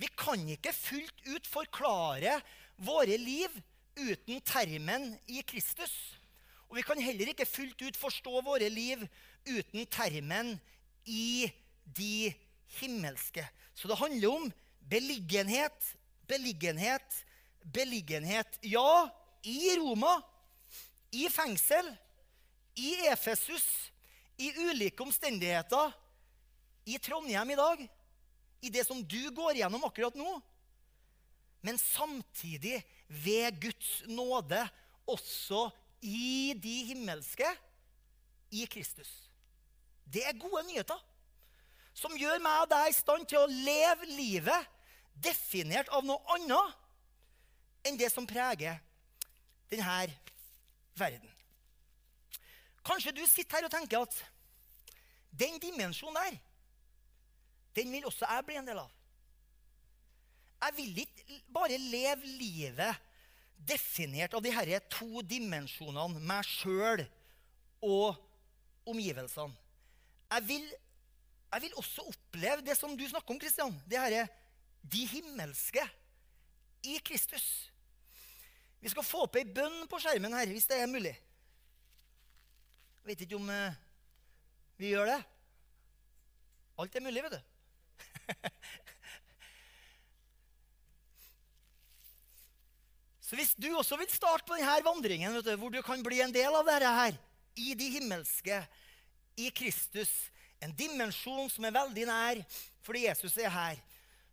Vi 0.00 0.08
kan 0.18 0.40
ikke 0.48 0.72
fullt 0.74 1.20
ut 1.28 1.46
forklare 1.46 2.38
våre 2.82 3.18
liv 3.20 3.52
uten 4.00 4.40
termen 4.42 5.12
i 5.30 5.44
Kristus. 5.46 5.92
Og 6.70 6.80
vi 6.80 6.86
kan 6.86 6.98
heller 6.98 7.30
ikke 7.30 7.46
fullt 7.46 7.84
ut 7.84 7.98
forstå 8.00 8.40
våre 8.42 8.70
liv 8.72 9.04
uten 9.46 9.84
termen 9.92 10.56
i 11.04 11.52
de 11.84 12.32
himmelske. 12.80 13.44
Så 13.74 13.88
det 13.88 13.98
handler 13.98 14.30
om 14.30 14.52
beliggenhet, 14.88 15.96
beliggenhet, 16.26 17.24
beliggenhet. 17.64 18.58
Ja, 18.62 19.08
i 19.42 19.76
Roma, 19.76 20.20
i 21.10 21.28
fengsel, 21.30 21.90
i 22.74 22.94
Efesus, 23.12 23.92
i 24.36 24.50
ulike 24.68 25.02
omstendigheter, 25.02 25.92
i 26.84 26.98
Trondheim 26.98 27.50
i 27.50 27.58
dag, 27.58 27.86
i 28.60 28.70
det 28.72 28.84
som 28.86 29.02
du 29.04 29.30
går 29.30 29.60
gjennom 29.60 29.84
akkurat 29.86 30.16
nå. 30.18 30.40
Men 31.64 31.78
samtidig 31.80 32.82
ved 33.08 33.60
Guds 33.60 34.02
nåde 34.06 34.60
også 35.08 35.68
i 36.04 36.52
de 36.60 36.74
himmelske, 36.90 37.48
i 38.54 38.66
Kristus. 38.70 39.08
Det 40.04 40.22
er 40.28 40.36
gode 40.38 40.62
nyheter 40.68 41.00
som 41.94 42.16
gjør 42.18 42.42
meg 42.42 42.64
og 42.64 42.70
deg 42.72 42.90
i 42.90 42.96
stand 42.96 43.28
til 43.30 43.40
å 43.40 43.50
leve 43.50 44.08
livet 44.10 44.72
definert 45.14 45.90
av 45.94 46.04
noe 46.06 46.20
annet 46.34 47.86
enn 47.86 47.98
det 48.00 48.10
som 48.10 48.26
preger 48.26 48.80
denne 49.70 50.08
verden. 50.98 51.30
Kanskje 52.84 53.14
du 53.16 53.22
sitter 53.28 53.60
her 53.60 53.68
og 53.68 53.72
tenker 53.72 54.04
at 54.04 54.18
den 55.34 55.56
dimensjonen 55.62 56.18
der, 56.18 56.36
den 57.74 57.90
vil 57.90 58.06
også 58.06 58.26
jeg 58.28 58.46
bli 58.46 58.58
en 58.58 58.68
del 58.68 58.82
av. 58.82 58.90
Jeg 60.64 60.76
vil 60.76 61.00
ikke 61.02 61.40
bare 61.52 61.78
leve 61.78 62.28
livet 62.38 63.00
definert 63.68 64.34
av 64.36 64.42
de 64.44 64.52
disse 64.52 64.80
to 64.92 65.24
dimensjonene, 65.26 66.20
meg 66.20 66.46
sjøl 66.46 67.04
og 67.84 68.16
omgivelsene. 68.88 69.56
Jeg 70.34 70.46
vil 70.48 70.64
jeg 71.54 71.62
vil 71.62 71.76
også 71.78 72.02
oppleve 72.10 72.64
det 72.66 72.74
som 72.74 72.96
du 72.98 73.04
snakker 73.06 73.34
om, 73.34 73.38
Kristian. 73.38 73.74
Det 73.86 74.00
herre 74.00 74.26
de 74.84 75.06
himmelske 75.08 75.80
i 76.84 76.98
Kristus. 77.04 77.70
Vi 78.80 78.88
skal 78.92 79.06
få 79.06 79.22
opp 79.24 79.36
ei 79.40 79.46
bønn 79.48 79.86
på 79.88 79.98
skjermen 80.02 80.34
her, 80.36 80.50
hvis 80.50 80.66
det 80.68 80.76
er 80.82 80.90
mulig. 80.90 81.14
Jeg 83.00 83.06
vet 83.08 83.20
ikke 83.24 83.38
om 83.38 83.48
eh, 83.52 83.78
vi 84.80 84.90
gjør 84.92 85.06
det. 85.08 85.20
Alt 86.82 86.96
er 86.98 87.04
mulig, 87.06 87.22
vet 87.24 87.36
du. 87.36 87.40
Så 93.24 93.36
hvis 93.38 93.54
du 93.56 93.70
også 93.72 93.96
vil 93.96 94.10
starte 94.12 94.44
på 94.44 94.56
denne 94.58 94.84
vandringen, 94.84 95.40
du, 95.40 95.56
hvor 95.56 95.70
du 95.72 95.80
kan 95.86 96.02
bli 96.04 96.20
en 96.20 96.34
del 96.34 96.52
av 96.52 96.66
dette 96.68 96.90
her, 96.98 97.14
i 97.54 97.74
de 97.78 97.86
himmelske, 97.94 98.66
i 99.40 99.48
Kristus, 99.54 100.10
en 100.64 100.74
dimensjon 100.76 101.50
som 101.52 101.66
er 101.66 101.76
veldig 101.76 102.06
nær 102.08 102.40
fordi 102.84 103.06
Jesus 103.06 103.36
er 103.40 103.52
her, 103.52 103.78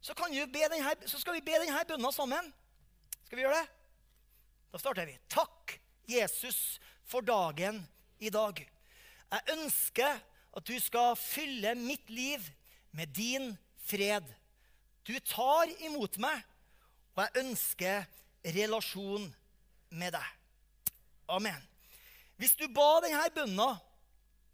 så, 0.01 0.15
denne, 0.17 0.95
så 1.05 1.19
skal 1.21 1.37
vi 1.37 1.43
be 1.45 1.59
denne 1.61 1.83
bønna 1.87 2.09
sammen. 2.11 2.49
Skal 3.27 3.37
vi 3.37 3.45
gjøre 3.45 3.61
det? 3.61 3.67
Da 4.73 4.79
starter 4.81 5.07
vi. 5.07 5.13
Takk, 5.31 5.75
Jesus, 6.09 6.79
for 7.05 7.23
dagen 7.23 7.79
i 8.19 8.31
dag. 8.33 8.59
Jeg 9.31 9.55
ønsker 9.55 10.19
at 10.51 10.67
du 10.67 10.75
skal 10.83 11.15
fylle 11.19 11.75
mitt 11.79 12.09
liv 12.09 12.43
med 12.91 13.13
din 13.15 13.53
fred. 13.87 14.25
Du 15.07 15.13
tar 15.23 15.71
imot 15.85 16.17
meg, 16.23 16.41
og 17.15 17.23
jeg 17.23 17.45
ønsker 17.45 18.03
relasjon 18.57 19.29
med 19.95 20.15
deg. 20.17 20.27
Amen. 21.31 21.61
Hvis 22.41 22.57
du 22.57 22.65
ba 22.73 22.99
denne 23.05 23.23
bønna 23.35 23.69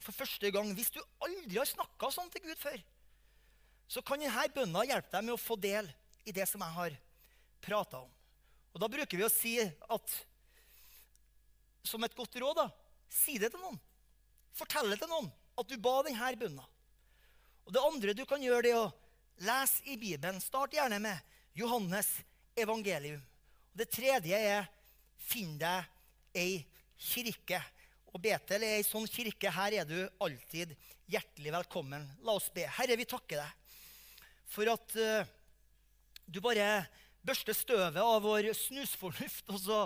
for 0.03 0.15
første 0.15 0.51
gang 0.53 0.69
Hvis 0.77 0.91
du 0.93 1.01
aldri 1.23 1.57
har 1.57 1.67
snakka 1.69 2.09
sånn 2.13 2.29
til 2.33 2.45
Gud 2.45 2.59
før, 2.61 2.77
så 3.87 4.03
kan 4.03 4.19
denne 4.19 4.47
bønna 4.53 4.83
hjelpe 4.87 5.13
deg 5.15 5.25
med 5.25 5.35
å 5.35 5.41
få 5.41 5.55
del 5.59 5.87
i 6.27 6.33
det 6.35 6.45
som 6.49 6.63
jeg 6.63 6.75
har 6.75 6.97
prata 7.63 8.01
om. 8.03 8.11
Og 8.73 8.81
Da 8.81 8.89
bruker 8.91 9.17
vi 9.17 9.25
å 9.25 9.31
si 9.31 9.57
at 9.63 10.15
som 11.87 12.03
et 12.03 12.15
godt 12.15 12.35
råd 12.35 12.57
da, 12.59 12.67
si 13.07 13.37
det 13.39 13.49
til 13.53 13.63
noen. 13.63 13.79
Fortell 14.57 14.91
det 14.91 14.99
til 15.01 15.11
noen 15.11 15.29
at 15.57 15.69
du 15.69 15.77
ba 15.81 16.01
denne 16.05 16.33
bønna. 16.37 16.65
Og 17.65 17.73
Det 17.73 17.83
andre 17.83 18.13
du 18.13 18.25
kan 18.25 18.43
gjøre, 18.43 18.63
det 18.63 18.73
er 18.73 18.81
å 18.83 18.93
lese 19.47 19.83
i 19.87 19.97
Bibelen. 19.99 20.41
Start 20.43 20.75
gjerne 20.75 20.99
med 21.03 21.17
Johannes 21.57 22.09
evangelium. 22.55 23.23
Og 23.71 23.81
Det 23.81 23.89
tredje 23.91 24.37
er 24.37 24.67
finn 25.17 25.57
deg 25.59 25.87
ei 26.37 26.61
kirke. 26.97 27.61
Og 28.13 28.21
Betel 28.23 28.63
er 28.63 28.77
ei 28.77 28.85
sånn 28.87 29.07
kirke. 29.09 29.51
Her 29.51 29.81
er 29.81 29.87
du 29.87 29.97
alltid 30.23 30.73
hjertelig 31.11 31.53
velkommen. 31.55 32.05
La 32.23 32.35
oss 32.37 32.49
be. 32.53 32.65
Herre, 32.77 32.97
vi 32.99 33.07
takker 33.07 33.41
deg 33.41 33.73
for 34.47 34.69
at 34.71 34.93
uh, 34.95 35.27
du 36.27 36.39
bare 36.43 36.85
børster 37.27 37.55
støvet 37.55 37.99
av 37.99 38.21
vår 38.23 38.53
snusfornuft, 38.55 39.49
og 39.51 39.59
så 39.59 39.79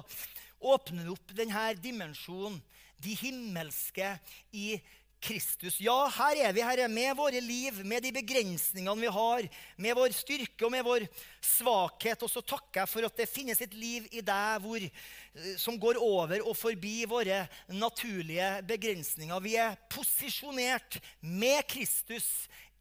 åpner 0.62 1.08
du 1.08 1.16
opp 1.16 1.34
denne 1.34 1.72
dimensjonen, 1.82 2.60
de 3.02 3.16
himmelske, 3.18 4.12
i 4.54 4.76
Kristus. 5.22 5.78
Ja, 5.84 5.96
her 6.10 6.40
er 6.48 6.54
vi, 6.56 6.64
Herre, 6.66 6.88
med 6.90 7.14
våre 7.18 7.42
liv, 7.44 7.78
med 7.86 8.02
de 8.02 8.12
begrensningene 8.16 9.04
vi 9.04 9.12
har, 9.14 9.46
med 9.78 9.98
vår 9.98 10.16
styrke 10.18 10.66
og 10.66 10.74
med 10.74 10.86
vår 10.88 11.06
svakhet. 11.46 12.26
Og 12.26 12.32
så 12.32 12.42
takker 12.42 12.82
jeg 12.82 12.90
for 12.90 13.06
at 13.06 13.22
det 13.22 13.30
finnes 13.30 13.62
et 13.62 13.76
liv 13.78 14.08
i 14.10 14.24
deg 14.26 14.64
hvor, 14.64 14.82
eh, 14.82 15.54
som 15.62 15.78
går 15.80 16.02
over 16.02 16.42
og 16.42 16.58
forbi 16.58 17.04
våre 17.10 17.44
naturlige 17.70 18.50
begrensninger. 18.68 19.46
Vi 19.46 19.56
er 19.62 19.78
posisjonert 19.94 20.98
med 21.22 21.62
Kristus 21.70 22.32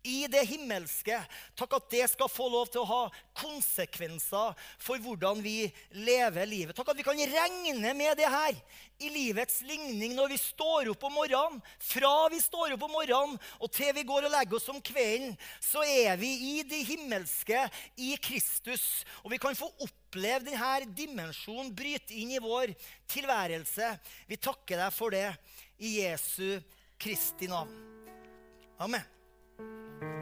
i 0.03 0.25
det 0.33 0.43
himmelske. 0.49 1.19
Takk 1.59 1.77
at 1.79 1.91
det 1.93 2.07
skal 2.13 2.31
få 2.33 2.49
lov 2.53 2.71
til 2.73 2.83
å 2.83 2.89
ha 2.89 3.01
konsekvenser 3.41 4.57
for 4.81 5.03
hvordan 5.03 5.43
vi 5.45 5.69
lever 5.97 6.49
livet. 6.49 6.77
Takk 6.77 6.93
at 6.93 7.01
vi 7.01 7.07
kan 7.07 7.21
regne 7.35 7.95
med 7.97 8.17
det 8.21 8.31
her 8.31 8.57
i 9.01 9.13
livets 9.13 9.61
ligning 9.65 10.17
når 10.17 10.35
vi 10.35 10.41
står 10.41 10.91
opp 10.93 11.07
om 11.09 11.17
morgenen. 11.21 11.63
Fra 11.83 12.15
vi 12.33 12.41
står 12.43 12.77
opp 12.77 12.89
om 12.89 12.97
morgenen 12.97 13.39
og 13.61 13.73
til 13.77 13.95
vi 13.97 14.07
går 14.09 14.29
og 14.29 14.35
legger 14.35 14.61
oss 14.61 14.71
om 14.73 14.83
kvelden, 14.85 15.37
så 15.61 15.85
er 15.85 16.17
vi 16.21 16.33
i 16.55 16.57
det 16.67 16.85
himmelske, 16.89 17.67
i 18.01 18.15
Kristus. 18.23 19.05
Og 19.25 19.35
vi 19.35 19.41
kan 19.43 19.57
få 19.59 19.71
opp 19.79 19.97
oppleve 20.11 20.51
denne 20.51 20.91
dimensjonen 20.91 21.71
bryte 21.75 22.15
inn 22.19 22.33
i 22.35 22.43
vår 22.43 22.75
tilværelse. 23.11 23.93
Vi 24.27 24.37
takker 24.37 24.83
deg 24.83 24.93
for 24.95 25.15
det 25.15 25.29
i 25.79 26.01
Jesu 26.01 26.59
Kristi 26.99 27.47
navn. 27.47 27.71
Amen. 28.81 29.20
Música 29.61 30.20